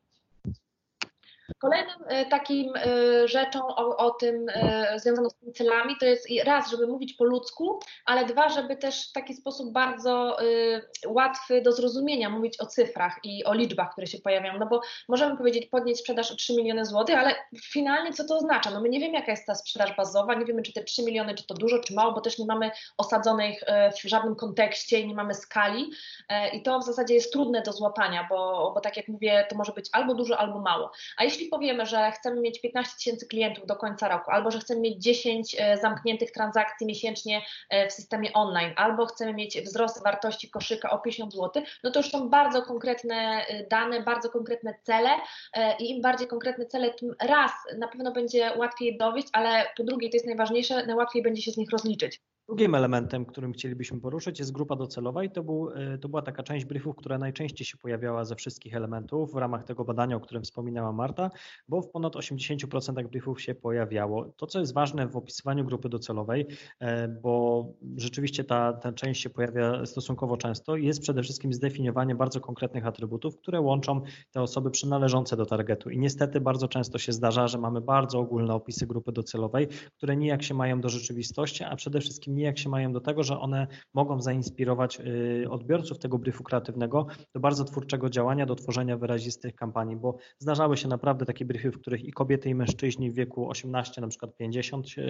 Kolejnym 1.60 1.96
e, 2.08 2.25
takim 2.25 2.74
e, 2.75 3.27
rzeczą 3.27 3.67
o, 3.67 3.98
o 3.98 4.12
tym 4.12 4.46
e, 4.50 5.00
związaną 5.00 5.29
z 5.29 5.36
tymi 5.36 5.53
celami 5.53 5.96
to 6.00 6.05
jest 6.05 6.27
raz, 6.46 6.72
żeby 6.72 6.88
mówić 6.88 7.13
po 7.13 7.24
ludzku, 7.24 7.79
ale 8.05 8.25
dwa, 8.25 8.50
żeby 8.50 8.77
też 8.77 9.10
w 9.10 9.13
taki 9.13 9.34
sposób 9.34 9.72
bardzo 9.72 10.38
łatwy 11.08 11.62
do 11.62 11.72
zrozumienia 11.72 12.29
mówić 12.29 12.60
o 12.60 12.65
cyfrach 12.65 13.20
i 13.24 13.43
o 13.43 13.53
liczbach, 13.53 13.91
które 13.91 14.08
się 14.08 14.17
pojawiają, 14.20 14.60
no 14.60 14.65
bo 14.65 14.81
możemy 15.10 15.38
powiedzieć 15.38 15.65
podnieść 15.65 16.00
sprzedaż 16.00 16.31
o 16.31 16.36
3 16.36 16.53
miliony 16.55 16.86
złotych, 16.86 17.17
ale 17.17 17.36
finalnie 17.63 18.13
co 18.13 18.27
to 18.27 18.38
oznacza? 18.38 18.72
No 18.72 18.81
my 18.81 18.89
nie 18.89 19.00
wiemy 19.00 19.13
jaka 19.13 19.31
jest 19.31 19.46
ta 19.46 19.55
sprzedaż 19.55 19.96
bazowa, 19.96 20.34
nie 20.34 20.46
wiemy 20.46 20.62
czy 20.62 20.74
te 20.74 20.84
3 20.84 21.03
miliony, 21.03 21.36
czy 21.36 21.48
to 21.48 21.53
dużo, 21.53 21.79
czy 21.79 21.93
mało, 21.93 22.13
bo 22.13 22.22
też 22.22 22.39
nie 22.39 22.46
mamy 22.46 22.72
osadzonej 22.98 23.60
w 24.03 24.10
żadnym 24.10 24.36
kontekście 24.36 25.00
i 25.00 25.08
nie 25.08 25.15
mamy 25.15 25.34
skali 25.34 25.91
i 26.53 26.63
to 26.63 26.79
w 26.79 26.84
zasadzie 26.84 27.13
jest 27.13 27.34
trudne 27.34 27.62
do 27.62 27.72
złapania, 27.72 28.27
bo, 28.29 28.72
bo 28.75 28.81
tak 28.81 28.98
jak 28.98 29.08
mówię, 29.08 29.46
to 29.50 29.55
może 29.55 29.72
być 29.72 29.89
albo 29.91 30.13
dużo, 30.13 30.38
albo 30.38 30.60
mało. 30.60 30.91
A 31.17 31.24
jeśli 31.24 31.40
powiemy, 31.50 31.86
że 31.86 32.12
chcemy 32.12 32.41
mieć 32.41 32.62
15 32.62 32.95
tysięcy 32.98 33.27
klientów 33.27 33.65
do 33.65 33.75
końca 33.75 34.07
roku, 34.07 34.31
albo 34.31 34.51
że 34.51 34.60
chcemy 34.60 34.81
mieć 34.81 35.03
10 35.03 35.55
e, 35.60 35.77
zamkniętych 35.77 36.31
transakcji 36.31 36.88
miesięcznie 36.88 37.41
e, 37.69 37.88
w 37.88 37.93
systemie 37.93 38.33
online, 38.33 38.74
albo 38.75 39.05
chcemy 39.05 39.33
mieć 39.33 39.62
wzrost 39.62 40.03
wartości 40.03 40.50
koszyka 40.50 40.89
o 40.89 41.00
50 41.00 41.33
zł, 41.33 41.63
no 41.83 41.91
to 41.91 42.00
już 42.00 42.12
są 42.12 42.29
bardzo 42.29 42.62
konkretne 42.62 43.45
e, 43.48 43.67
dane, 43.67 44.01
bardzo 44.01 44.29
konkretne 44.29 44.74
cele 44.83 45.10
i 45.79 45.89
im 45.89 46.01
bardziej 46.01 46.27
konkretne 46.27 46.65
cele, 46.65 46.93
tym 46.93 47.15
raz 47.21 47.51
na 47.77 47.88
pewno 47.88 48.12
będzie 48.12 48.51
łatwiej 48.57 48.98
dowieść, 48.98 49.27
ale 49.33 49.65
po 49.77 49.83
drugie, 49.83 50.10
to 50.10 50.15
jest 50.15 50.25
najważniejsze, 50.25 50.86
najłatwiej 50.86 51.24
będzie 51.24 51.41
się 51.41 51.51
z 51.51 51.57
nich 51.57 51.69
rozliczyć. 51.71 52.21
Drugim 52.51 52.75
elementem, 52.75 53.25
którym 53.25 53.53
chcielibyśmy 53.53 54.00
poruszyć 54.00 54.39
jest 54.39 54.51
grupa 54.51 54.75
docelowa 54.75 55.24
i 55.24 55.29
to, 55.29 55.43
był, 55.43 55.70
e, 55.70 55.98
to 55.98 56.10
była 56.10 56.22
taka 56.22 56.43
część 56.43 56.65
briefów, 56.65 56.96
która 56.96 57.17
najczęściej 57.17 57.65
się 57.65 57.77
pojawiała 57.77 58.25
ze 58.25 58.36
wszystkich 58.36 58.75
elementów 58.75 59.34
w 59.34 59.36
ramach 59.36 59.63
tego 59.63 59.86
badania, 59.86 60.15
o 60.15 60.20
którym 60.20 60.43
wspominała 60.43 60.91
Marta, 60.91 61.29
bo 61.67 61.81
w 61.81 61.89
ponad 61.89 62.15
80% 62.15 63.08
briefów 63.08 63.42
się 63.42 63.55
pojawiało. 63.55 64.25
To, 64.25 64.48
co 64.48 64.59
jest 64.59 64.74
ważne 64.74 65.07
w 65.07 65.16
opisywaniu 65.16 65.66
grupy 65.66 65.90
docelowej, 65.90 66.46
e, 66.79 67.07
bo 67.07 67.66
rzeczywiście 67.98 68.44
ta, 68.44 68.74
ta 68.74 68.94
część 68.94 69.22
się 69.22 69.29
pojawia 69.29 69.85
stosunkowo 69.85 70.37
często, 70.37 70.75
jest 70.75 71.01
przede 71.01 71.24
wszystkim 71.24 71.53
zdefiniowanie 71.53 72.16
bardzo 72.16 72.40
konkretnych 72.40 72.85
atrybutów, 72.85 73.37
które 73.37 73.61
łączą 73.61 74.01
te 74.31 74.42
osoby 74.42 74.72
przynależące 74.72 75.37
do 75.37 75.46
targetu. 75.46 75.90
I 75.90 76.00
niestety 76.00 76.42
bardzo 76.42 76.68
często 76.68 76.98
się 76.98 77.11
zdarza, 77.11 77.48
że 77.48 77.57
mamy 77.57 77.81
bardzo 77.81 78.20
ogólne 78.20 78.53
opisy 78.53 78.87
grupy 78.87 79.11
docelowej, 79.11 79.68
które 79.98 80.16
nijak 80.16 80.44
się 80.44 80.53
mają 80.53 80.81
do 80.81 80.90
rzeczywistości, 80.90 81.64
a 81.64 81.75
przede 81.75 82.00
wszystkim 82.00 82.40
jak 82.43 82.59
się 82.59 82.69
mają 82.69 82.93
do 82.93 83.01
tego, 83.01 83.23
że 83.23 83.39
one 83.39 83.67
mogą 83.93 84.21
zainspirować 84.21 84.99
y, 84.99 85.49
odbiorców 85.49 85.99
tego 85.99 86.19
briefu 86.19 86.43
kreatywnego 86.43 87.07
do 87.33 87.39
bardzo 87.39 87.65
twórczego 87.65 88.09
działania, 88.09 88.45
do 88.45 88.55
tworzenia 88.55 88.97
wyrazistych 88.97 89.55
kampanii, 89.55 89.95
bo 89.95 90.17
zdarzały 90.39 90.77
się 90.77 90.87
naprawdę 90.87 91.25
takie 91.25 91.45
briefy, 91.45 91.71
w 91.71 91.81
których 91.81 92.03
i 92.03 92.11
kobiety, 92.11 92.49
i 92.49 92.55
mężczyźni 92.55 93.11
w 93.11 93.13
wieku 93.13 93.49
18, 93.49 94.01
na 94.01 94.07
przykład 94.07 94.35
50 94.35 94.87
y, 94.97 95.01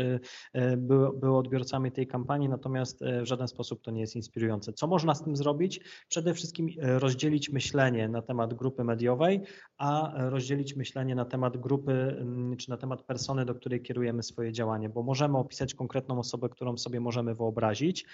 y, 0.55 0.77
były, 0.77 1.19
były 1.19 1.37
odbiorcami 1.37 1.91
tej 1.91 2.07
kampanii, 2.07 2.49
natomiast 2.49 2.99
w 3.21 3.25
żaden 3.25 3.47
sposób 3.47 3.81
to 3.81 3.91
nie 3.91 4.01
jest 4.01 4.15
inspirujące. 4.15 4.73
Co 4.73 4.87
można 4.87 5.15
z 5.15 5.23
tym 5.23 5.35
zrobić? 5.35 5.79
Przede 6.09 6.33
wszystkim 6.33 6.67
rozdzielić 6.81 7.49
myślenie 7.49 8.09
na 8.09 8.21
temat 8.21 8.53
grupy 8.53 8.83
mediowej, 8.83 9.41
a 9.77 10.13
rozdzielić 10.15 10.75
myślenie 10.75 11.15
na 11.15 11.25
temat 11.25 11.57
grupy 11.57 11.91
mm, 11.91 12.57
czy 12.57 12.69
na 12.69 12.77
temat 12.77 13.03
persony, 13.03 13.45
do 13.45 13.55
której 13.55 13.81
kierujemy 13.81 14.23
swoje 14.23 14.51
działanie, 14.51 14.89
bo 14.89 15.03
możemy 15.03 15.37
opisać 15.37 15.73
konkretną 15.73 16.19
osobę, 16.19 16.49
którą 16.49 16.77
sobie 16.77 16.99
możemy 16.99 17.11
możemy 17.12 17.36
wyobrazić. 17.36 18.06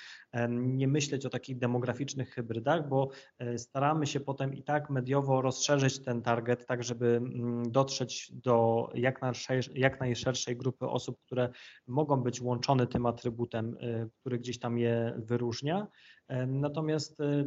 Nie 0.49 0.87
myśleć 0.87 1.25
o 1.25 1.29
takich 1.29 1.57
demograficznych 1.57 2.29
hybrydach, 2.33 2.89
bo 2.89 3.09
e, 3.39 3.57
staramy 3.57 4.07
się 4.07 4.19
potem 4.19 4.53
i 4.53 4.63
tak 4.63 4.89
mediowo 4.89 5.41
rozszerzyć 5.41 6.03
ten 6.03 6.21
target, 6.21 6.65
tak 6.65 6.83
żeby 6.83 7.07
mm, 7.07 7.71
dotrzeć 7.71 8.31
do 8.33 8.89
jak, 8.93 9.19
jak 9.73 9.99
najszerszej 9.99 10.57
grupy 10.57 10.87
osób, 10.87 11.19
które 11.25 11.49
mogą 11.87 12.17
być 12.17 12.41
łączone 12.41 12.87
tym 12.87 13.05
atrybutem, 13.05 13.77
e, 13.81 14.09
który 14.19 14.39
gdzieś 14.39 14.59
tam 14.59 14.77
je 14.77 15.13
wyróżnia. 15.17 15.87
Natomiast 16.47 17.21
e, 17.21 17.45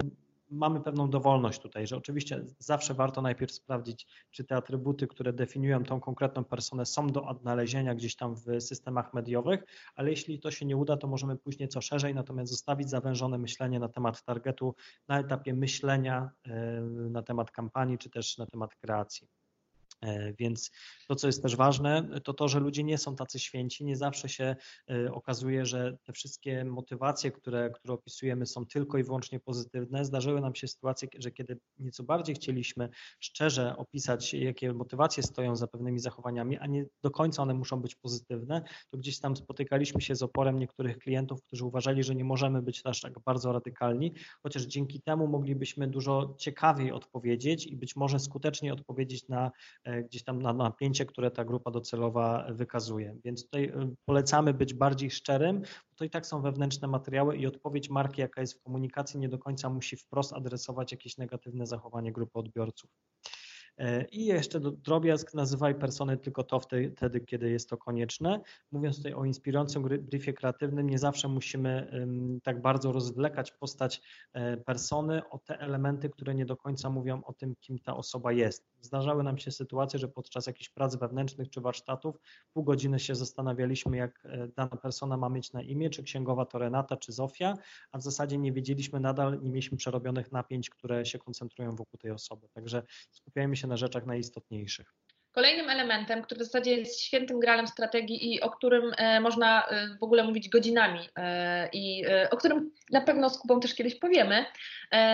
mamy 0.50 0.80
pewną 0.80 1.10
dowolność 1.10 1.60
tutaj, 1.60 1.86
że 1.86 1.96
oczywiście 1.96 2.44
zawsze 2.58 2.94
warto 2.94 3.22
najpierw 3.22 3.52
sprawdzić, 3.52 4.06
czy 4.30 4.44
te 4.44 4.56
atrybuty, 4.56 5.06
które 5.06 5.32
definiują 5.32 5.84
tą 5.84 6.00
konkretną 6.00 6.44
personę, 6.44 6.86
są 6.86 7.06
do 7.06 7.24
odnalezienia 7.24 7.94
gdzieś 7.94 8.16
tam 8.16 8.34
w 8.34 8.60
systemach 8.60 9.14
mediowych, 9.14 9.64
ale 9.94 10.10
jeśli 10.10 10.40
to 10.40 10.50
się 10.50 10.66
nie 10.66 10.76
uda, 10.76 10.96
to 10.96 11.08
możemy 11.08 11.36
pójść 11.36 11.58
nieco 11.58 11.80
szerzej, 11.80 12.14
natomiast 12.14 12.50
zostawić 12.50 12.90
zawężone 12.90 13.38
myślenie 13.38 13.80
na 13.80 13.88
temat 13.88 14.24
targetu 14.24 14.74
na 15.08 15.20
etapie 15.20 15.54
myślenia 15.54 16.30
e, 16.46 16.80
na 17.10 17.22
temat 17.22 17.50
kampanii, 17.50 17.98
czy 17.98 18.10
też 18.10 18.38
na 18.38 18.46
temat 18.46 18.74
kreacji. 18.74 19.39
E, 20.02 20.32
więc 20.32 20.70
to, 21.08 21.14
co 21.14 21.26
jest 21.26 21.42
też 21.42 21.56
ważne, 21.56 22.20
to 22.24 22.34
to, 22.34 22.48
że 22.48 22.60
ludzie 22.60 22.84
nie 22.84 22.98
są 22.98 23.16
tacy 23.16 23.38
święci. 23.38 23.84
Nie 23.84 23.96
zawsze 23.96 24.28
się 24.28 24.56
e, 24.90 25.12
okazuje, 25.12 25.66
że 25.66 25.96
te 26.04 26.12
wszystkie 26.12 26.64
motywacje, 26.64 27.30
które, 27.30 27.70
które 27.70 27.94
opisujemy, 27.94 28.46
są 28.46 28.66
tylko 28.66 28.98
i 28.98 29.02
wyłącznie 29.02 29.40
pozytywne. 29.40 30.04
Zdarzyły 30.04 30.40
nam 30.40 30.54
się 30.54 30.68
sytuacje, 30.68 31.08
że 31.18 31.30
kiedy 31.30 31.58
nieco 31.78 32.02
bardziej 32.02 32.34
chcieliśmy 32.34 32.88
szczerze 33.20 33.76
opisać, 33.76 34.34
jakie 34.34 34.72
motywacje 34.72 35.22
stoją 35.22 35.56
za 35.56 35.66
pewnymi 35.66 35.98
zachowaniami, 35.98 36.58
a 36.58 36.66
nie 36.66 36.84
do 37.02 37.10
końca 37.10 37.42
one 37.42 37.54
muszą 37.54 37.80
być 37.80 37.94
pozytywne, 37.94 38.62
to 38.90 38.98
gdzieś 38.98 39.20
tam 39.20 39.36
spotykaliśmy 39.36 40.00
się 40.00 40.14
z 40.14 40.22
oporem 40.22 40.58
niektórych 40.58 40.98
klientów, 40.98 41.42
którzy 41.42 41.64
uważali, 41.64 42.02
że 42.02 42.14
nie 42.14 42.24
możemy 42.24 42.62
być 42.62 42.80
aż 42.84 43.00
tak 43.00 43.20
bardzo 43.20 43.52
radykalni, 43.52 44.12
chociaż 44.42 44.62
dzięki 44.62 45.00
temu 45.00 45.26
moglibyśmy 45.26 45.88
dużo 45.88 46.34
ciekawiej 46.38 46.92
odpowiedzieć 46.92 47.66
i 47.66 47.76
być 47.76 47.96
może 47.96 48.18
skutecznie 48.18 48.72
odpowiedzieć 48.72 49.28
na 49.28 49.50
e, 49.84 49.89
gdzieś 50.04 50.24
tam 50.24 50.42
na 50.42 50.52
napięcie, 50.52 51.06
które 51.06 51.30
ta 51.30 51.44
grupa 51.44 51.70
docelowa 51.70 52.46
wykazuje. 52.50 53.16
Więc 53.24 53.44
tutaj 53.44 53.64
e, 53.64 53.94
polecamy 54.04 54.54
być 54.54 54.74
bardziej 54.74 55.10
szczerym, 55.10 55.60
bo 55.60 55.96
to 55.96 56.04
i 56.04 56.10
tak 56.10 56.26
są 56.26 56.42
wewnętrzne 56.42 56.88
materiały 56.88 57.36
i 57.36 57.46
odpowiedź 57.46 57.90
marki, 57.90 58.20
jaka 58.20 58.40
jest 58.40 58.54
w 58.54 58.62
komunikacji, 58.62 59.20
nie 59.20 59.28
do 59.28 59.38
końca 59.38 59.70
musi 59.70 59.96
wprost 59.96 60.32
adresować 60.32 60.92
jakieś 60.92 61.18
negatywne 61.18 61.66
zachowanie 61.66 62.12
grupy 62.12 62.38
odbiorców. 62.38 62.90
I 64.12 64.24
jeszcze 64.24 64.60
drobiazg, 64.60 65.34
nazywaj 65.34 65.74
persony 65.74 66.16
tylko 66.16 66.44
to 66.44 66.60
wtedy, 66.60 67.20
kiedy 67.20 67.50
jest 67.50 67.68
to 67.68 67.76
konieczne. 67.76 68.40
Mówiąc 68.72 68.96
tutaj 68.96 69.14
o 69.14 69.24
inspirującym 69.24 69.82
briefie 69.82 70.32
kreatywnym, 70.32 70.90
nie 70.90 70.98
zawsze 70.98 71.28
musimy 71.28 71.90
tak 72.42 72.62
bardzo 72.62 72.92
rozwlekać 72.92 73.52
postać 73.52 74.02
persony 74.66 75.28
o 75.28 75.38
te 75.38 75.58
elementy, 75.58 76.10
które 76.10 76.34
nie 76.34 76.46
do 76.46 76.56
końca 76.56 76.90
mówią 76.90 77.22
o 77.24 77.32
tym, 77.32 77.54
kim 77.60 77.78
ta 77.78 77.96
osoba 77.96 78.32
jest. 78.32 78.69
Zdarzały 78.80 79.22
nam 79.22 79.38
się 79.38 79.50
sytuacje, 79.50 79.98
że 79.98 80.08
podczas 80.08 80.46
jakichś 80.46 80.68
prac 80.68 80.96
wewnętrznych 80.96 81.50
czy 81.50 81.60
warsztatów 81.60 82.20
pół 82.52 82.64
godziny 82.64 82.98
się 82.98 83.14
zastanawialiśmy, 83.14 83.96
jak 83.96 84.26
dana 84.56 84.76
persona 84.76 85.16
ma 85.16 85.28
mieć 85.28 85.52
na 85.52 85.62
imię, 85.62 85.90
czy 85.90 86.02
księgowa 86.02 86.44
to 86.46 86.58
Renata, 86.58 86.96
czy 86.96 87.12
Zofia, 87.12 87.54
a 87.92 87.98
w 87.98 88.02
zasadzie 88.02 88.38
nie 88.38 88.52
wiedzieliśmy 88.52 89.00
nadal, 89.00 89.42
nie 89.42 89.50
mieliśmy 89.50 89.78
przerobionych 89.78 90.32
napięć, 90.32 90.70
które 90.70 91.06
się 91.06 91.18
koncentrują 91.18 91.76
wokół 91.76 91.98
tej 91.98 92.10
osoby. 92.10 92.48
Także 92.48 92.82
skupiajmy 93.10 93.56
się 93.56 93.66
na 93.66 93.76
rzeczach 93.76 94.06
najistotniejszych. 94.06 94.94
Elementem, 95.80 96.22
który 96.22 96.40
w 96.40 96.44
zasadzie 96.44 96.76
jest 96.76 97.02
świętym 97.02 97.40
gralem 97.40 97.66
strategii 97.66 98.34
i 98.34 98.40
o 98.40 98.50
którym 98.50 98.92
e, 98.96 99.20
można 99.20 99.66
e, 99.66 99.88
w 100.00 100.02
ogóle 100.02 100.24
mówić 100.24 100.48
godzinami 100.48 101.08
e, 101.16 101.68
i 101.72 102.04
o 102.30 102.36
którym 102.36 102.70
na 102.90 103.00
pewno 103.00 103.30
z 103.30 103.38
Kubą 103.38 103.60
też 103.60 103.74
kiedyś 103.74 103.94
powiemy, 103.94 104.44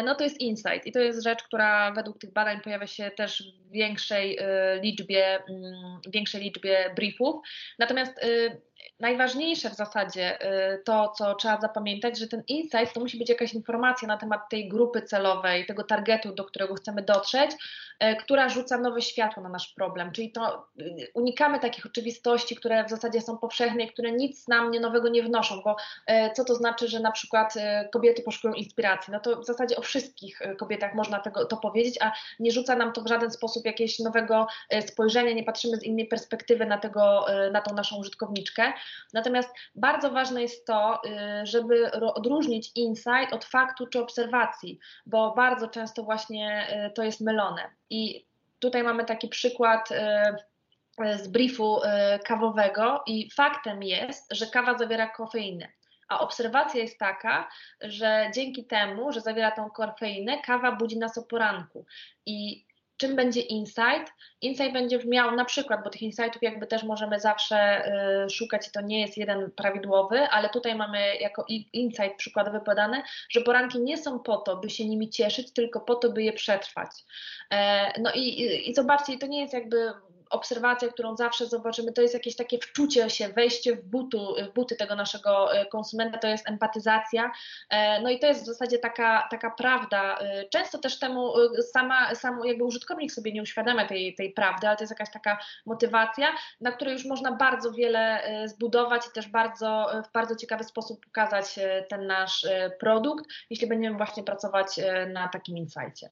no 0.04 0.14
to 0.14 0.24
jest 0.24 0.40
insight 0.40 0.86
i 0.86 0.92
to 0.92 1.00
jest 1.00 1.24
rzecz, 1.24 1.42
która 1.42 1.92
według 1.92 2.18
tych 2.18 2.32
badań 2.32 2.60
pojawia 2.60 2.86
się 2.86 3.10
też 3.10 3.42
w 3.68 3.70
większej 3.70 4.38
liczbie, 4.82 5.38
mm, 5.48 6.00
większej 6.08 6.40
liczbie 6.40 6.92
briefów. 6.96 7.36
Natomiast 7.78 8.20
najważniejsze 9.00 9.70
w 9.70 9.74
zasadzie 9.74 10.38
to, 10.84 11.12
co 11.18 11.34
trzeba 11.34 11.60
zapamiętać, 11.60 12.18
że 12.18 12.28
ten 12.28 12.42
insight 12.48 12.92
to 12.94 13.00
musi 13.00 13.18
być 13.18 13.28
jakaś 13.28 13.54
informacja 13.54 14.08
na 14.08 14.16
temat 14.16 14.40
tej 14.50 14.68
grupy 14.68 15.02
celowej, 15.02 15.66
tego 15.66 15.84
targetu, 15.84 16.34
do 16.34 16.44
którego 16.44 16.74
chcemy 16.74 17.02
dotrzeć, 17.02 17.50
która 18.20 18.48
rzuca 18.48 18.78
nowe 18.78 19.02
światło 19.02 19.42
na 19.42 19.48
nasz 19.48 19.68
problem. 19.68 20.12
Czyli 20.12 20.32
to 20.32 20.68
unikamy 21.14 21.60
takich 21.60 21.86
oczywistości, 21.86 22.56
które 22.56 22.84
w 22.84 22.90
zasadzie 22.90 23.20
są 23.20 23.38
powszechne, 23.38 23.86
które 23.86 24.12
nic 24.12 24.48
nam 24.48 24.70
nie 24.70 24.80
nowego 24.80 25.08
nie 25.08 25.22
wnoszą, 25.22 25.62
bo 25.64 25.76
co 26.34 26.44
to 26.44 26.54
znaczy, 26.54 26.88
że 26.88 27.00
na 27.00 27.12
przykład 27.12 27.54
kobiety 27.92 28.22
poszukują 28.22 28.54
inspiracji? 28.54 29.12
No 29.12 29.20
to 29.20 29.40
w 29.40 29.44
zasadzie 29.46 29.76
o 29.76 29.82
wszystkich 29.82 30.40
kobietach 30.58 30.94
można 30.94 31.20
tego, 31.20 31.44
to 31.44 31.56
powiedzieć, 31.56 31.98
a 32.00 32.12
nie 32.40 32.52
rzuca 32.52 32.76
nam 32.76 32.92
to 32.92 33.02
w 33.02 33.08
żaden 33.08 33.30
sposób 33.30 33.66
jakiegoś 33.66 33.98
nowego 33.98 34.46
spojrzenia, 34.86 35.32
nie 35.32 35.44
patrzymy 35.44 35.76
z 35.76 35.82
innej 35.82 36.06
perspektywy 36.06 36.66
na, 36.66 36.78
tego, 36.78 37.26
na 37.52 37.60
tą 37.60 37.74
naszą 37.74 37.96
użytkowniczkę. 37.96 38.65
Natomiast 39.12 39.54
bardzo 39.74 40.10
ważne 40.10 40.42
jest 40.42 40.66
to, 40.66 41.00
y, 41.04 41.46
żeby 41.46 41.92
odróżnić 41.92 42.70
insight 42.74 43.32
od 43.32 43.44
faktu 43.44 43.86
czy 43.86 44.00
obserwacji, 44.00 44.78
bo 45.06 45.34
bardzo 45.34 45.68
często 45.68 46.02
właśnie 46.02 46.68
y, 46.86 46.90
to 46.90 47.02
jest 47.02 47.20
mylone. 47.20 47.70
I 47.90 48.26
tutaj 48.58 48.82
mamy 48.82 49.04
taki 49.04 49.28
przykład 49.28 49.90
y, 49.90 51.18
z 51.18 51.28
briefu 51.28 51.80
kawowego 52.24 53.02
i 53.06 53.30
faktem 53.30 53.82
jest, 53.82 54.26
że 54.30 54.46
kawa 54.46 54.78
zawiera 54.78 55.06
kofeinę. 55.08 55.68
A 56.08 56.20
obserwacja 56.20 56.82
jest 56.82 56.98
taka, 56.98 57.48
że 57.80 58.30
dzięki 58.34 58.64
temu, 58.64 59.12
że 59.12 59.20
zawiera 59.20 59.50
tą 59.50 59.70
kofeinę, 59.70 60.42
kawa 60.42 60.72
budzi 60.72 60.98
nas 60.98 61.18
o 61.18 61.22
poranku. 61.22 61.86
I 62.26 62.66
czym 62.96 63.16
będzie 63.16 63.40
insight? 63.40 64.12
Insight 64.40 64.72
będzie 64.72 64.98
miał 65.04 65.36
na 65.36 65.44
przykład, 65.44 65.84
bo 65.84 65.90
tych 65.90 66.02
insightów 66.02 66.42
jakby 66.42 66.66
też 66.66 66.82
możemy 66.82 67.20
zawsze 67.20 67.86
y, 68.24 68.30
szukać 68.30 68.68
i 68.68 68.70
to 68.70 68.80
nie 68.80 69.00
jest 69.00 69.16
jeden 69.16 69.50
prawidłowy, 69.50 70.20
ale 70.20 70.48
tutaj 70.48 70.74
mamy 70.74 71.16
jako 71.16 71.44
insight 71.72 72.16
przykładowy 72.16 72.60
podane, 72.60 73.02
że 73.28 73.40
poranki 73.40 73.80
nie 73.80 73.98
są 73.98 74.18
po 74.18 74.36
to, 74.36 74.56
by 74.56 74.70
się 74.70 74.88
nimi 74.88 75.10
cieszyć, 75.10 75.52
tylko 75.52 75.80
po 75.80 75.94
to, 75.94 76.10
by 76.10 76.22
je 76.22 76.32
przetrwać. 76.32 76.90
E, 77.52 78.00
no 78.00 78.12
i, 78.14 78.20
i, 78.20 78.70
i 78.70 78.74
zobaczcie, 78.74 79.18
to 79.18 79.26
nie 79.26 79.40
jest 79.40 79.54
jakby 79.54 79.92
obserwacja, 80.30 80.88
którą 80.88 81.16
zawsze 81.16 81.46
zobaczymy, 81.46 81.92
to 81.92 82.02
jest 82.02 82.14
jakieś 82.14 82.36
takie 82.36 82.58
wczucie 82.58 83.10
się, 83.10 83.28
wejście 83.28 83.76
w, 83.76 83.84
butu, 83.84 84.34
w 84.50 84.54
buty 84.54 84.76
tego 84.76 84.96
naszego 84.96 85.54
e, 85.54 85.66
konsumenta, 85.66 86.18
to 86.18 86.28
jest 86.28 86.48
empatyzacja. 86.48 87.32
E, 87.70 88.00
no 88.02 88.10
i 88.10 88.18
to 88.18 88.26
jest 88.26 88.42
w 88.42 88.46
zasadzie 88.46 88.78
taka, 88.78 89.28
taka 89.30 89.50
prawda. 89.50 90.18
E, 90.18 90.48
często 90.48 90.78
też 90.78 90.98
temu 90.98 91.32
sama, 91.72 92.14
sam 92.14 92.40
jakby 92.44 92.64
użytkownik 92.64 93.12
sobie 93.12 93.32
nie 93.32 93.42
uświadamia 93.42 93.86
tej, 93.86 94.14
tej 94.14 94.32
prawdy, 94.32 94.68
ale 94.68 94.76
to 94.76 94.82
jest 94.82 94.92
jakaś 94.92 95.12
taka 95.12 95.38
motywacja, 95.66 96.28
na 96.60 96.72
której 96.72 96.92
już 96.92 97.04
można 97.04 97.32
bardzo 97.32 97.72
wiele 97.72 98.22
zbudować 98.46 99.06
i 99.06 99.10
też 99.10 99.28
bardzo, 99.28 99.86
w 100.08 100.12
bardzo 100.12 100.36
ciekawy 100.36 100.64
sposób 100.64 101.04
pokazać 101.06 101.58
ten 101.88 102.06
nasz 102.06 102.46
produkt, 102.80 103.24
jeśli 103.50 103.66
będziemy 103.66 103.96
właśnie 103.96 104.22
pracować 104.22 104.80
na 105.12 105.28
takim 105.28 105.56
insightie. 105.56 106.10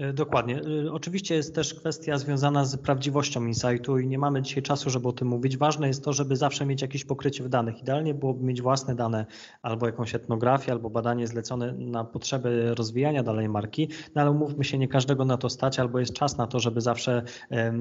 E, 0.00 0.12
dokładnie. 0.12 0.60
E, 0.86 0.92
oczywiście 0.92 1.34
jest 1.34 1.54
też 1.54 1.74
kwestia 1.74 2.18
związana 2.18 2.64
z 2.64 2.76
prawdziwością 2.76 3.46
insightu 3.46 3.98
i 3.98 4.06
nie 4.06 4.18
mamy 4.18 4.42
dzisiaj 4.42 4.62
czasu, 4.62 4.90
żeby 4.90 5.08
o 5.08 5.12
tym 5.12 5.28
mówić. 5.28 5.56
Ważne 5.56 5.88
jest 5.88 6.04
to, 6.04 6.12
żeby 6.12 6.36
zawsze 6.36 6.66
mieć 6.66 6.82
jakieś 6.82 7.04
pokrycie 7.04 7.44
w 7.44 7.48
danych. 7.48 7.80
Idealnie 7.80 8.14
byłoby 8.14 8.44
mieć 8.44 8.62
własne 8.62 8.94
dane 8.94 9.26
albo 9.62 9.86
jakąś 9.86 10.14
etnografię, 10.14 10.72
albo 10.72 10.90
badanie 10.90 11.26
zlecone 11.26 11.72
na 11.72 12.04
potrzeby 12.04 12.74
rozwijania 12.74 13.22
dalej 13.22 13.48
marki, 13.48 13.88
no 14.14 14.22
ale 14.22 14.30
umówmy 14.30 14.64
się, 14.64 14.78
nie 14.78 14.88
każdego 14.88 15.24
na 15.24 15.36
to 15.36 15.48
stać, 15.48 15.78
albo 15.78 15.98
jest 15.98 16.12
czas 16.12 16.36
na 16.38 16.46
to, 16.46 16.60
żeby 16.60 16.80
zawsze 16.80 17.22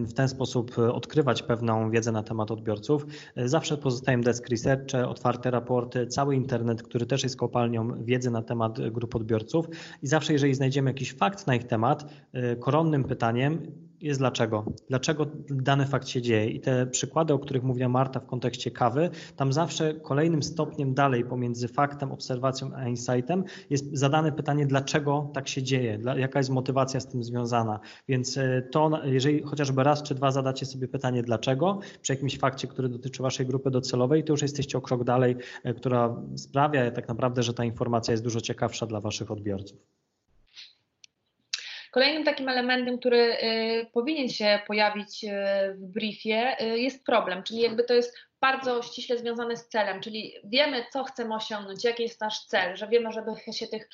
w 0.06 0.14
ten 0.14 0.30
sposób 0.30 0.78
odkrywać 0.78 1.44
pewną 1.44 1.92
wiedzę 1.92 2.12
na 2.12 2.24
temat 2.24 2.52
odbiorców. 2.52 3.06
E, 3.36 3.50
zawsze 3.50 3.78
pozostają 3.78 4.22
desk 4.22 4.50
researche, 4.50 5.08
otwarte 5.08 5.52
raporty, 5.52 6.08
cały 6.08 6.36
internet, 6.36 6.84
który 6.84 7.06
też 7.06 7.24
jest 7.24 7.38
kopalnią 7.38 8.04
wiedzy 8.04 8.32
na 8.32 8.42
temat 8.42 8.90
grup 8.90 9.16
odbiorców 9.16 9.66
i 10.04 10.08
zawsze 10.08 10.34
jeżeli 10.34 10.54
znajdziemy 10.54 10.90
jakiś 10.90 11.14
fakt 11.14 11.48
na 11.48 11.56
ich 11.56 11.64
temat, 11.64 12.09
koronnym 12.60 13.04
pytaniem 13.04 13.62
jest 14.02 14.20
dlaczego. 14.20 14.66
Dlaczego 14.90 15.26
dany 15.50 15.86
fakt 15.86 16.08
się 16.08 16.22
dzieje. 16.22 16.50
I 16.50 16.60
te 16.60 16.88
przykłady, 16.88 17.34
o 17.34 17.40
których 17.40 17.64
mówiła 17.64 17.90
Marta 17.90 18.20
w 18.20 18.26
kontekście 18.26 18.72
kawy, 18.72 19.10
tam 19.36 19.54
zawsze 19.54 19.94
kolejnym 19.94 20.44
stopniem 20.44 20.94
dalej 20.94 21.26
pomiędzy 21.26 21.68
faktem, 21.68 22.12
obserwacją 22.12 22.72
a 22.76 22.88
insightem 22.88 23.44
jest 23.70 23.90
zadane 23.94 24.32
pytanie, 24.32 24.66
dlaczego 24.66 25.30
tak 25.34 25.48
się 25.48 25.64
dzieje, 25.64 26.00
jaka 26.18 26.40
jest 26.40 26.50
motywacja 26.50 27.00
z 27.00 27.08
tym 27.08 27.24
związana. 27.24 27.80
Więc 28.08 28.38
y, 28.38 28.68
to, 28.72 29.02
jeżeli 29.06 29.44
chociażby 29.44 29.84
raz 29.84 30.04
czy 30.04 30.16
dwa 30.16 30.32
zadacie 30.32 30.66
sobie 30.66 30.88
pytanie, 30.88 31.24
dlaczego, 31.24 31.80
przy 32.02 32.14
jakimś 32.14 32.38
fakcie, 32.38 32.68
który 32.68 32.90
dotyczy 32.90 33.24
waszej 33.24 33.46
grupy 33.46 33.72
docelowej, 33.72 34.24
to 34.24 34.34
już 34.34 34.42
jesteście 34.42 34.78
o 34.78 34.82
krok 34.82 35.04
dalej, 35.04 35.36
y, 35.66 35.74
która 35.74 36.16
sprawia 36.36 36.92
tak 36.92 37.08
naprawdę, 37.08 37.44
że 37.44 37.54
ta 37.54 37.66
informacja 37.66 38.12
jest 38.12 38.24
dużo 38.24 38.42
ciekawsza 38.42 38.86
dla 38.86 39.02
waszych 39.02 39.32
odbiorców. 39.32 39.99
Kolejnym 41.92 42.24
takim 42.24 42.50
elementem, 42.50 43.00
który 43.00 43.18
y, 43.18 43.88
powinien 43.94 44.30
się 44.30 44.60
pojawić 44.68 45.24
y, 45.24 45.30
w 45.74 45.86
briefie 45.86 46.62
y, 46.62 46.80
jest 46.80 47.06
problem, 47.06 47.44
czyli 47.44 47.60
jakby 47.60 47.84
to 47.84 47.94
jest 47.94 48.16
bardzo 48.42 48.82
ściśle 48.82 49.18
związane 49.18 49.58
z 49.58 49.68
celem, 49.68 50.02
czyli 50.02 50.34
wiemy, 50.44 50.86
co 50.94 51.04
chcemy 51.04 51.36
osiągnąć, 51.36 51.84
jaki 51.84 52.04
jest 52.04 52.22
nasz 52.22 52.46
cel, 52.46 52.76
że 52.76 52.88
wiemy, 52.88 53.12
żeby 53.12 53.32
się 53.54 53.68
tych 53.68 53.90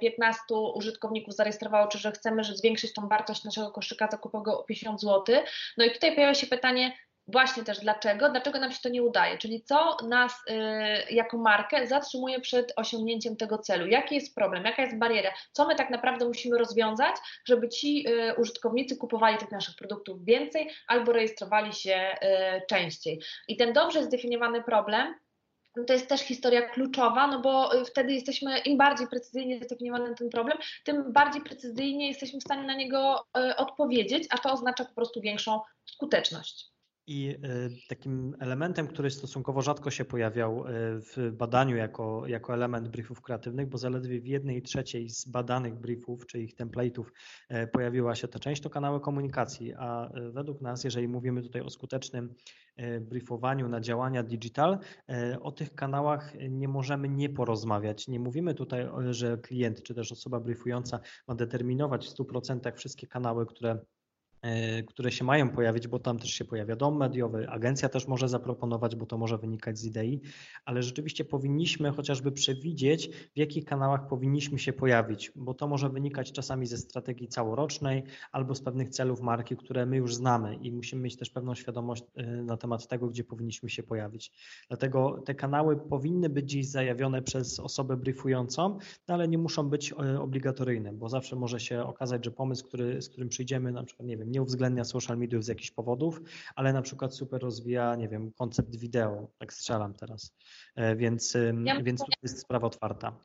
15 0.00 0.40
e, 0.50 0.54
użytkowników 0.54 1.34
zarejestrowało, 1.34 1.88
czy 1.88 1.98
że 1.98 2.12
chcemy 2.12 2.44
że 2.44 2.56
zwiększyć 2.56 2.92
tą 2.92 3.08
wartość 3.08 3.44
naszego 3.44 3.70
koszyka 3.70 4.08
zakupowego 4.10 4.60
o 4.60 4.64
50 4.64 5.00
zł. 5.00 5.36
No 5.76 5.84
i 5.84 5.90
tutaj 5.90 6.14
pojawia 6.14 6.34
się 6.34 6.46
pytanie, 6.46 6.92
właśnie 7.26 7.64
też 7.64 7.80
dlaczego, 7.80 8.30
dlaczego 8.30 8.58
nam 8.58 8.72
się 8.72 8.78
to 8.82 8.88
nie 8.88 9.02
udaje, 9.02 9.38
czyli 9.38 9.62
co 9.62 9.96
nas 10.08 10.32
y, 10.50 11.14
jako 11.14 11.38
markę 11.38 11.86
zatrzymuje 11.86 12.40
przed 12.40 12.72
osiągnięciem 12.76 13.36
tego 13.36 13.58
celu, 13.58 13.86
jaki 13.86 14.14
jest 14.14 14.34
problem, 14.34 14.64
jaka 14.64 14.82
jest 14.82 14.98
bariera, 14.98 15.30
co 15.52 15.66
my 15.66 15.74
tak 15.74 15.90
naprawdę 15.90 16.26
musimy 16.26 16.58
rozwiązać, 16.58 17.14
żeby 17.44 17.68
ci 17.68 18.08
y, 18.08 18.34
użytkownicy 18.34 18.96
kupowali 18.96 19.38
tych 19.38 19.50
naszych 19.50 19.76
produktów 19.76 20.24
więcej 20.24 20.70
albo 20.86 21.12
rejestrowali 21.12 21.72
się 21.72 21.96
y, 21.96 22.26
częściej. 22.68 23.20
I 23.48 23.56
ten 23.56 23.72
dobrze 23.72 24.04
zdefiniowany 24.04 24.62
problem 24.62 25.14
no 25.76 25.84
to 25.84 25.92
jest 25.92 26.08
też 26.08 26.20
historia 26.20 26.62
kluczowa, 26.62 27.26
no 27.26 27.40
bo 27.40 27.70
wtedy 27.86 28.12
jesteśmy, 28.12 28.58
im 28.58 28.78
bardziej 28.78 29.06
precyzyjnie 29.06 29.60
zdefiniowany 29.64 30.14
ten 30.14 30.30
problem, 30.30 30.58
tym 30.84 31.12
bardziej 31.12 31.42
precyzyjnie 31.42 32.08
jesteśmy 32.08 32.40
w 32.40 32.42
stanie 32.42 32.62
na 32.62 32.74
niego 32.74 33.26
odpowiedzieć, 33.56 34.26
a 34.30 34.38
to 34.38 34.52
oznacza 34.52 34.84
po 34.84 34.94
prostu 34.94 35.20
większą 35.20 35.60
skuteczność. 35.84 36.73
I 37.06 37.28
e, 37.28 37.38
takim 37.88 38.36
elementem, 38.40 38.86
który 38.86 39.10
stosunkowo 39.10 39.62
rzadko 39.62 39.90
się 39.90 40.04
pojawiał 40.04 40.66
e, 40.66 40.70
w 41.00 41.32
badaniu 41.32 41.76
jako, 41.76 42.26
jako 42.26 42.54
element 42.54 42.88
briefów 42.88 43.20
kreatywnych, 43.20 43.68
bo 43.68 43.78
zaledwie 43.78 44.20
w 44.20 44.26
jednej 44.26 44.62
trzeciej 44.62 45.10
z 45.10 45.28
badanych 45.28 45.74
briefów, 45.74 46.26
czy 46.26 46.42
ich 46.42 46.54
template'ów 46.54 47.04
e, 47.48 47.66
pojawiła 47.66 48.14
się 48.14 48.28
ta 48.28 48.38
część, 48.38 48.62
to 48.62 48.70
kanały 48.70 49.00
komunikacji, 49.00 49.74
a 49.74 50.10
według 50.32 50.60
nas, 50.60 50.84
jeżeli 50.84 51.08
mówimy 51.08 51.42
tutaj 51.42 51.62
o 51.62 51.70
skutecznym 51.70 52.34
briefowaniu 53.00 53.68
na 53.68 53.80
działania 53.80 54.22
digital, 54.22 54.78
o 55.40 55.52
tych 55.52 55.74
kanałach 55.74 56.32
nie 56.50 56.68
możemy 56.68 57.08
nie 57.08 57.28
porozmawiać. 57.28 58.08
Nie 58.08 58.20
mówimy 58.20 58.54
tutaj, 58.54 58.86
że 59.10 59.38
klient 59.38 59.82
czy 59.82 59.94
też 59.94 60.12
osoba 60.12 60.40
briefująca 60.40 61.00
ma 61.28 61.34
determinować 61.34 62.06
w 62.06 62.14
100% 62.14 62.76
wszystkie 62.76 63.06
kanały, 63.06 63.46
które 63.46 63.78
które 64.86 65.12
się 65.12 65.24
mają 65.24 65.50
pojawić, 65.50 65.88
bo 65.88 65.98
tam 65.98 66.18
też 66.18 66.30
się 66.30 66.44
pojawia 66.44 66.76
dom 66.76 66.96
mediowy, 66.96 67.48
agencja 67.48 67.88
też 67.88 68.08
może 68.08 68.28
zaproponować, 68.28 68.96
bo 68.96 69.06
to 69.06 69.18
może 69.18 69.38
wynikać 69.38 69.78
z 69.78 69.84
idei, 69.84 70.20
ale 70.64 70.82
rzeczywiście 70.82 71.24
powinniśmy 71.24 71.90
chociażby 71.90 72.32
przewidzieć, 72.32 73.10
w 73.34 73.38
jakich 73.38 73.64
kanałach 73.64 74.08
powinniśmy 74.08 74.58
się 74.58 74.72
pojawić, 74.72 75.32
bo 75.36 75.54
to 75.54 75.68
może 75.68 75.88
wynikać 75.88 76.32
czasami 76.32 76.66
ze 76.66 76.78
strategii 76.78 77.28
całorocznej 77.28 78.02
albo 78.32 78.54
z 78.54 78.60
pewnych 78.60 78.88
celów 78.88 79.20
marki, 79.20 79.56
które 79.56 79.86
my 79.86 79.96
już 79.96 80.14
znamy 80.14 80.56
i 80.56 80.72
musimy 80.72 81.02
mieć 81.02 81.16
też 81.16 81.30
pewną 81.30 81.54
świadomość 81.54 82.04
e, 82.14 82.26
na 82.26 82.56
temat 82.56 82.88
tego, 82.88 83.08
gdzie 83.08 83.24
powinniśmy 83.24 83.70
się 83.70 83.82
pojawić. 83.82 84.32
Dlatego 84.68 85.22
te 85.24 85.34
kanały 85.34 85.76
powinny 85.76 86.28
być 86.28 86.50
dziś 86.50 86.68
zajawione 86.68 87.22
przez 87.22 87.60
osobę 87.60 87.96
briefującą, 87.96 88.78
no 89.08 89.14
ale 89.14 89.28
nie 89.28 89.38
muszą 89.38 89.68
być 89.68 89.92
e, 89.92 90.20
obligatoryjne, 90.20 90.92
bo 90.92 91.08
zawsze 91.08 91.36
może 91.36 91.60
się 91.60 91.82
okazać, 91.82 92.24
że 92.24 92.30
pomysł, 92.30 92.64
który, 92.64 93.02
z 93.02 93.08
którym 93.08 93.28
przyjdziemy, 93.28 93.72
na 93.72 93.84
przykład, 93.84 94.08
nie 94.08 94.16
wiem, 94.16 94.33
nie 94.34 94.42
uwzględnia 94.42 94.84
social 94.84 95.18
mediów 95.18 95.44
z 95.44 95.48
jakichś 95.48 95.70
powodów, 95.70 96.22
ale 96.54 96.72
na 96.72 96.82
przykład 96.82 97.14
super 97.14 97.42
rozwija, 97.42 97.94
nie 97.94 98.08
wiem, 98.08 98.32
koncept 98.32 98.76
wideo, 98.76 99.28
tak 99.38 99.52
strzelam 99.52 99.94
teraz, 99.94 100.34
e, 100.74 100.96
więc, 100.96 101.36
ja 101.64 101.82
więc 101.82 102.00
to 102.00 102.06
jest 102.22 102.40
sprawa 102.40 102.66
otwarta. 102.66 103.20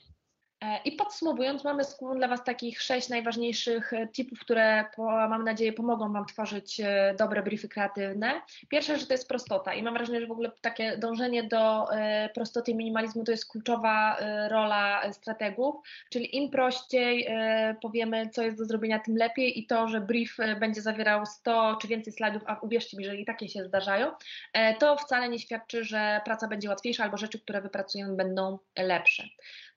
E, 0.62 0.80
I 0.86 0.92
podsumowując, 0.92 1.64
mamy 1.64 1.84
dla 2.16 2.28
Was 2.28 2.44
takich 2.44 2.82
sześć 2.82 3.10
najważniejszych 3.10 3.94
e, 3.94 4.08
tipów, 4.08 4.40
które 4.40 4.86
mam 5.30 5.44
nadzieję 5.44 5.74
pomogą 5.74 6.14
Wam 6.14 6.26
tworzyć 6.26 6.80
e, 6.80 7.16
dobre 7.18 7.44
briefy 7.44 7.68
kreatywne. 7.70 8.42
Pierwsza 8.70 8.96
rzecz 8.96 9.08
to 9.08 9.14
jest 9.14 9.28
prostota 9.28 9.74
i 9.74 9.84
mam 9.84 9.94
wrażenie, 9.94 10.22
że 10.22 10.28
w 10.28 10.32
ogóle 10.32 10.52
takie 10.62 10.98
dążenie 10.98 11.44
do 11.44 11.88
prostoty 12.34 12.72
i 12.72 12.76
minimalizmu 12.76 13.24
to 13.24 13.32
jest 13.32 13.52
kluczowa 13.52 14.18
rola 14.50 15.14
strategów, 15.14 15.76
czyli 16.10 16.38
im 16.38 16.50
prościej 16.50 17.28
powiemy, 17.82 18.30
co 18.30 18.42
jest 18.42 18.58
do 18.58 18.66
zrobienia, 18.66 19.00
tym 19.00 19.16
lepiej 19.18 19.60
i 19.60 19.68
to, 19.68 19.88
że 19.88 20.02
brief 20.02 20.38
będzie 20.60 20.82
zawierał 20.82 21.26
100 21.26 21.78
czy 21.82 21.88
więcej 21.88 22.14
slajdów, 22.14 22.42
a 22.46 22.60
uwierzcie 22.60 22.98
mi, 22.98 23.06
że 23.06 23.16
i 23.16 23.26
takie 23.26 23.50
się 23.50 23.64
zdarzają, 23.64 24.12
to 24.80 24.98
wcale 24.98 25.30
nie 25.30 25.40
świadczy, 25.40 25.84
że 25.84 26.22
praca 26.26 26.48
będzie 26.48 26.70
łatwiejsza 26.70 27.04
albo 27.04 27.18
rzeczy, 27.18 27.40
które 27.40 27.62
wypracujemy 27.62 28.16
będą 28.16 28.60
lepsze. 28.78 29.24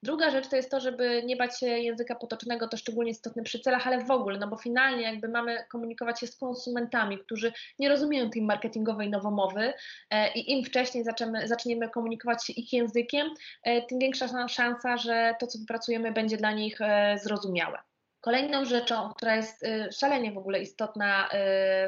Druga 0.02 0.30
rzecz 0.30 0.48
to 0.48 0.56
jest 0.56 0.70
to, 0.70 0.80
żeby 0.80 1.22
nie 1.26 1.36
bać 1.36 1.58
się 1.58 1.66
języka 1.66 2.14
potocznego, 2.14 2.68
to 2.68 2.76
szczególnie 2.76 3.10
istotne 3.10 3.42
przy 3.42 3.60
celach, 3.60 3.86
ale 3.86 4.04
w 4.04 4.10
ogóle, 4.10 4.38
no 4.38 4.48
bo 4.48 4.56
finalnie 4.56 5.02
jakby 5.02 5.28
mamy 5.28 5.64
komunikować 5.68 6.20
się 6.20 6.26
z 6.26 6.36
konsumentami, 6.36 7.18
którzy 7.18 7.52
nie 7.78 7.88
rozumieją 7.88 8.30
tej 8.30 8.42
marketingowej 8.42 9.10
nowomowy 9.10 9.72
e, 10.10 10.32
i 10.32 10.52
im 10.52 10.64
wcześniej 10.64 11.04
zaczniemy, 11.04 11.48
zaczniemy 11.48 11.88
komunikować 11.88 12.46
się 12.46 12.52
ich 12.52 12.72
językiem, 12.72 13.30
e, 13.62 13.82
tym 13.82 13.98
większa 13.98 14.48
szansa, 14.48 14.96
że 14.96 15.34
to, 15.40 15.46
co 15.46 15.58
wypracujemy, 15.58 16.12
będzie 16.12 16.36
dla 16.36 16.52
nich 16.52 16.80
e, 16.80 17.18
zrozumiałe. 17.22 17.78
Kolejną 18.22 18.64
rzeczą, 18.64 19.10
która 19.16 19.36
jest 19.36 19.62
y, 19.62 19.92
szalenie 19.92 20.32
w 20.32 20.38
ogóle 20.38 20.60
istotna 20.60 21.26
y, 21.26 21.30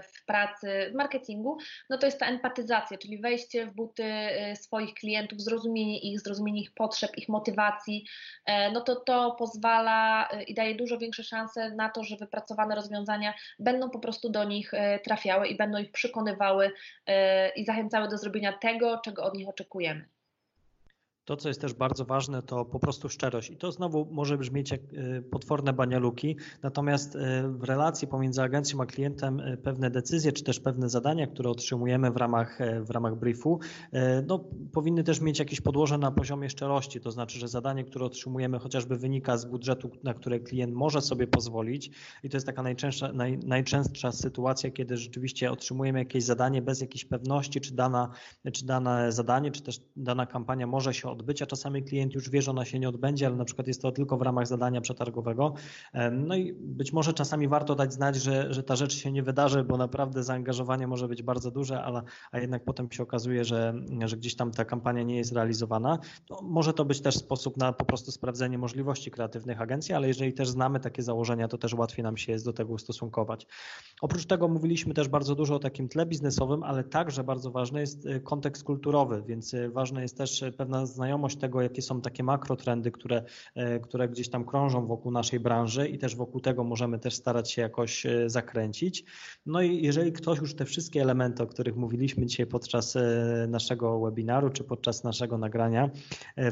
w 0.03 0.25
pracy, 0.27 0.91
w 0.91 0.95
marketingu, 0.95 1.59
no 1.91 1.99
to 1.99 2.07
jest 2.07 2.21
ta 2.21 2.27
empatyzacja, 2.27 2.99
czyli 2.99 3.19
wejście 3.19 3.67
w 3.67 3.75
buty 3.75 4.05
y, 4.53 4.57
swoich 4.57 4.95
klientów, 4.95 5.41
zrozumienie 5.41 6.01
ich, 6.01 6.21
zrozumienie 6.21 6.61
ich 6.61 6.75
potrzeb, 6.75 7.19
ich 7.19 7.29
motywacji. 7.29 8.07
E, 8.47 8.73
no 8.73 8.81
to 8.81 8.97
to 8.97 9.37
pozwala 9.39 10.29
i 10.47 10.55
daje 10.55 10.75
dużo 10.75 10.99
większe 10.99 11.25
szanse 11.25 11.71
na 11.71 11.89
to, 11.89 12.05
że 12.05 12.17
wypracowane 12.17 12.75
rozwiązania 12.75 13.35
będą 13.59 13.91
po 13.91 13.99
prostu 13.99 14.31
do 14.31 14.45
nich 14.45 14.73
trafiały 15.05 15.49
i 15.49 15.57
będą 15.57 15.79
ich 15.79 15.93
przekonywały 15.93 16.71
i 17.57 17.65
zachęcały 17.65 18.09
do 18.09 18.19
zrobienia 18.19 18.53
tego, 18.53 19.01
czego 19.05 19.23
od 19.23 19.35
nich 19.35 19.49
oczekujemy. 19.49 20.09
To, 21.25 21.37
co 21.37 21.49
jest 21.49 21.61
też 21.61 21.75
bardzo 21.75 22.05
ważne, 22.05 22.43
to 22.43 22.65
po 22.65 22.79
prostu 22.79 23.09
szczerość. 23.09 23.51
I 23.51 23.57
to 23.57 23.73
znowu 23.73 24.09
może 24.11 24.39
brzmieć 24.39 24.71
jak 24.71 24.81
e, 24.81 25.23
potworne 25.23 25.73
banialuki, 25.73 26.37
natomiast 26.63 27.17
e, 27.17 27.49
w 27.49 27.65
relacji 27.65 28.09
pomiędzy 28.09 28.43
agencją 28.43 28.81
a 28.81 28.87
klientem 28.87 29.41
e, 29.41 29.57
pewne 29.57 29.91
decyzje, 29.91 30.33
czy 30.33 30.45
też 30.45 30.61
pewne 30.61 30.89
zadania, 30.89 31.27
które 31.27 31.51
otrzymujemy 31.51 32.11
w 32.11 32.17
ramach, 32.17 32.59
w 32.81 32.91
ramach 32.91 33.17
briefu, 33.17 33.61
no, 34.27 34.45
powinny 34.73 35.05
też 35.05 35.21
mieć 35.21 35.39
jakieś 35.39 35.61
podłoże 35.61 35.99
na 35.99 36.11
poziomie 36.11 36.51
szczerości. 36.51 37.01
To 37.01 37.11
znaczy, 37.11 37.39
że 37.39 37.49
zadanie, 37.49 37.85
które 37.85 38.05
otrzymujemy 38.05 38.59
chociażby 38.59 38.97
wynika 38.97 39.37
z 39.37 39.45
budżetu, 39.45 39.91
na 40.03 40.15
które 40.15 40.41
klient 40.41 40.75
może 40.75 41.01
sobie 41.01 41.27
pozwolić 41.27 41.91
i 42.23 42.29
to 42.29 42.37
jest 42.37 42.47
taka 42.47 42.63
najczęstsza, 42.63 43.13
naj, 43.13 43.39
najczęstsza 43.39 44.13
sytuacja, 44.13 44.71
kiedy 44.71 44.97
rzeczywiście 44.97 45.51
otrzymujemy 45.51 45.99
jakieś 45.99 46.25
zadanie 46.25 46.63
bez 46.63 46.81
jakiejś 46.81 47.05
pewności, 47.05 47.61
czy, 47.61 47.75
dana, 47.75 48.11
czy 48.53 48.67
dane 48.67 49.13
zadanie, 49.13 49.51
czy 49.51 49.63
też 49.63 49.81
dana 49.97 50.27
kampania 50.27 50.67
może 50.67 50.95
się 50.95 51.14
odbycia. 51.15 51.47
Czasami 51.47 51.83
klient 51.83 52.15
już 52.15 52.31
wie, 52.31 52.43
że 52.43 52.51
ona 52.51 52.65
się 52.65 52.79
nie 52.79 52.89
odbędzie, 52.89 53.27
ale 53.27 53.37
na 53.37 53.45
przykład 53.45 53.67
jest 53.67 53.83
to 53.83 53.93
tylko 53.93 54.17
w 54.17 54.23
ramach 54.23 54.47
zadania 54.47 54.81
przetargowego. 54.81 55.55
No 56.13 56.37
i 56.37 56.53
być 56.53 56.93
może 56.93 57.13
czasami 57.13 57.49
warto 57.49 57.75
dać 57.75 57.93
znać, 57.93 58.17
że, 58.17 58.55
że 58.55 58.63
ta 58.63 58.77
rzecz 58.77 58.95
się 58.95 59.13
nie 59.13 59.23
wydarzy, 59.23 59.65
bo 59.65 59.77
naprawdę 59.77 60.23
zaangażowanie 60.23 60.87
może 60.87 61.09
być 61.09 61.23
bardzo 61.23 61.51
duże, 61.51 61.83
ale, 61.83 62.03
a 62.33 62.39
jednak 62.39 62.65
potem 62.65 62.93
się 62.93 63.03
okazuje, 63.03 63.45
że, 63.45 63.75
że 64.05 64.17
gdzieś 64.17 64.37
tam 64.37 64.51
ta 64.51 64.65
kampania 64.65 65.03
nie 65.03 65.17
jest 65.17 65.33
realizowana. 65.33 65.99
To 66.27 66.43
może 66.43 66.73
to 66.73 66.85
być 66.85 67.01
też 67.01 67.17
sposób 67.17 67.57
na 67.57 67.73
po 67.73 67.85
prostu 67.85 68.13
sprawdzenie 68.13 68.59
możliwości 68.59 69.11
kreatywnych 69.11 69.61
agencji, 69.61 69.95
ale 69.95 70.09
jeżeli 70.09 70.33
też 70.33 70.49
znamy 70.49 70.81
takie 70.81 71.03
założenia, 71.03 71.49
to 71.49 71.59
też 71.59 71.75
łatwiej 71.75 72.03
nam 72.03 72.17
się 72.17 72.33
jest 72.33 72.45
do 72.45 72.53
tego 72.53 72.73
ustosunkować. 72.73 73.47
Oprócz 74.01 74.27
tego 74.27 74.49
mówiliśmy 74.49 74.95
też 74.95 75.09
bardzo 75.09 75.35
dużo 75.35 75.55
o 75.55 75.59
takim 75.59 75.89
tle 75.89 76.07
biznesowym, 76.07 76.63
ale 76.63 76.85
także 76.85 77.25
bardzo 77.25 77.51
ważny 77.51 77.81
jest 77.81 78.07
y, 78.07 78.21
kontekst 78.21 78.65
kulturowy, 78.65 79.23
więc 79.27 79.55
y, 79.55 79.71
ważne 79.71 80.03
jest 80.03 80.19
też 80.19 80.45
pewna 80.57 80.87
znajomość 80.87 81.04
znajomość 81.05 81.37
tego, 81.37 81.63
jakie 81.63 81.83
są 81.83 82.01
takie 82.01 82.23
makrotrendy, 82.23 82.91
które, 82.91 83.25
e, 83.55 83.81
które 83.81 84.09
gdzieś 84.09 84.29
tam 84.29 84.45
krążą 84.45 84.87
wokół 84.87 85.13
naszej 85.13 85.41
branży 85.41 85.89
i 85.89 85.99
też 85.99 86.17
wokół 86.17 86.41
tego 86.41 86.65
możemy 86.65 86.99
też 86.99 87.15
starać 87.15 87.51
się 87.51 87.63
jakoś 87.63 88.07
e, 88.07 88.31
zakręcić. 88.31 89.05
No 89.47 89.63
i 89.63 89.83
jeżeli 89.83 90.13
ktoś 90.13 90.39
już 90.39 90.55
te 90.55 90.65
wszystkie 90.65 91.03
elementy, 91.03 91.43
o 91.43 91.47
których 91.47 91.77
mówiliśmy 91.77 92.27
dzisiaj 92.27 92.47
podczas 92.47 92.97
e, 92.97 93.47
naszego 93.49 94.01
webinaru 94.01 94.51
czy 94.51 94.65
podczas 94.65 95.05
naszego 95.05 95.39
nagrania 95.39 95.91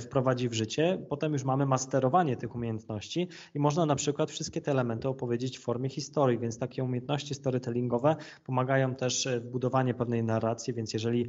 wprowadzi 0.01 0.49
w 0.49 0.53
życie, 0.53 0.99
potem 1.09 1.33
już 1.33 1.45
mamy 1.45 1.67
masterowanie 1.67 2.37
tych 2.37 2.55
umiejętności 2.55 3.29
i 3.55 3.59
można 3.59 3.87
na 3.87 3.95
przykład 3.95 4.31
wszystkie 4.31 4.61
te 4.61 4.71
elementy 4.71 5.09
opowiedzieć 5.09 5.59
w 5.59 5.63
formie 5.63 5.89
historii, 5.89 6.39
więc 6.39 6.59
takie 6.59 6.85
umiejętności 6.85 7.35
storytellingowe 7.35 8.17
pomagają 8.45 8.95
też 8.95 9.29
w 9.41 9.51
budowaniu 9.51 9.95
pewnej 9.95 10.25
narracji, 10.25 10.75
więc 10.75 10.93
jeżeli 10.93 11.29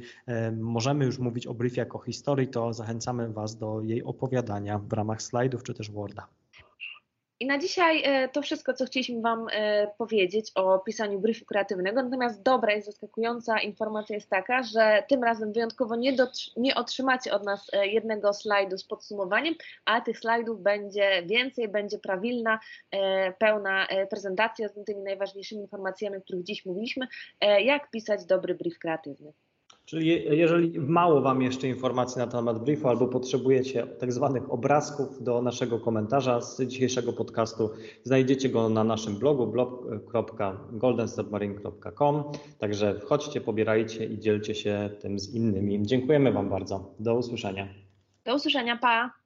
możemy 0.56 1.04
już 1.04 1.18
mówić 1.18 1.46
o 1.46 1.54
briefie 1.54 1.80
jako 1.80 1.98
historii, 1.98 2.48
to 2.48 2.72
zachęcamy 2.74 3.13
Was 3.32 3.56
do 3.56 3.80
jej 3.80 4.04
opowiadania 4.04 4.78
w 4.78 4.92
ramach 4.92 5.22
slajdów 5.22 5.62
czy 5.62 5.74
też 5.74 5.90
Worda. 5.90 6.28
I 7.40 7.46
na 7.46 7.58
dzisiaj 7.58 8.02
e, 8.04 8.28
to 8.28 8.42
wszystko, 8.42 8.74
co 8.74 8.86
chcieliśmy 8.86 9.20
Wam 9.20 9.46
e, 9.52 9.86
powiedzieć 9.98 10.52
o 10.54 10.78
pisaniu 10.78 11.20
briefu 11.20 11.44
kreatywnego. 11.44 12.02
Natomiast 12.02 12.42
dobra 12.42 12.74
i 12.74 12.82
zaskakująca 12.82 13.60
informacja 13.60 14.14
jest 14.14 14.30
taka, 14.30 14.62
że 14.62 15.04
tym 15.08 15.24
razem 15.24 15.52
wyjątkowo 15.52 15.96
nie, 15.96 16.16
nie 16.56 16.74
otrzymacie 16.74 17.32
od 17.32 17.44
nas 17.44 17.70
e, 17.72 17.86
jednego 17.86 18.32
slajdu 18.32 18.78
z 18.78 18.84
podsumowaniem, 18.84 19.54
a 19.84 20.00
tych 20.00 20.18
slajdów 20.18 20.62
będzie 20.62 21.22
więcej, 21.26 21.68
będzie 21.68 21.98
prawilna, 21.98 22.58
pełna 23.38 23.86
prezentacja 24.10 24.68
z 24.68 24.84
tymi 24.86 25.02
najważniejszymi 25.02 25.62
informacjami, 25.62 26.16
o 26.16 26.20
których 26.20 26.42
dziś 26.42 26.66
mówiliśmy, 26.66 27.06
jak 27.58 27.90
pisać 27.90 28.24
dobry 28.24 28.54
brief 28.54 28.78
kreatywny. 28.78 29.32
Czyli 29.84 30.38
jeżeli 30.38 30.80
mało 30.80 31.20
Wam 31.20 31.42
jeszcze 31.42 31.68
informacji 31.68 32.18
na 32.18 32.26
temat 32.26 32.64
briefu 32.64 32.88
albo 32.88 33.08
potrzebujecie 33.08 33.86
tak 33.86 34.12
zwanych 34.12 34.52
obrazków 34.52 35.22
do 35.22 35.42
naszego 35.42 35.80
komentarza 35.80 36.40
z 36.40 36.60
dzisiejszego 36.60 37.12
podcastu, 37.12 37.70
znajdziecie 38.02 38.48
go 38.48 38.68
na 38.68 38.84
naszym 38.84 39.18
blogu 39.18 39.46
blog.goldensubmarine.com. 39.46 42.24
Także 42.58 43.00
wchodźcie, 43.00 43.40
pobierajcie 43.40 44.04
i 44.04 44.18
dzielcie 44.18 44.54
się 44.54 44.90
tym 45.00 45.18
z 45.18 45.34
innymi. 45.34 45.86
Dziękujemy 45.86 46.32
Wam 46.32 46.48
bardzo. 46.48 46.94
Do 46.98 47.14
usłyszenia. 47.14 47.68
Do 48.24 48.34
usłyszenia, 48.34 48.76
pa! 48.76 49.23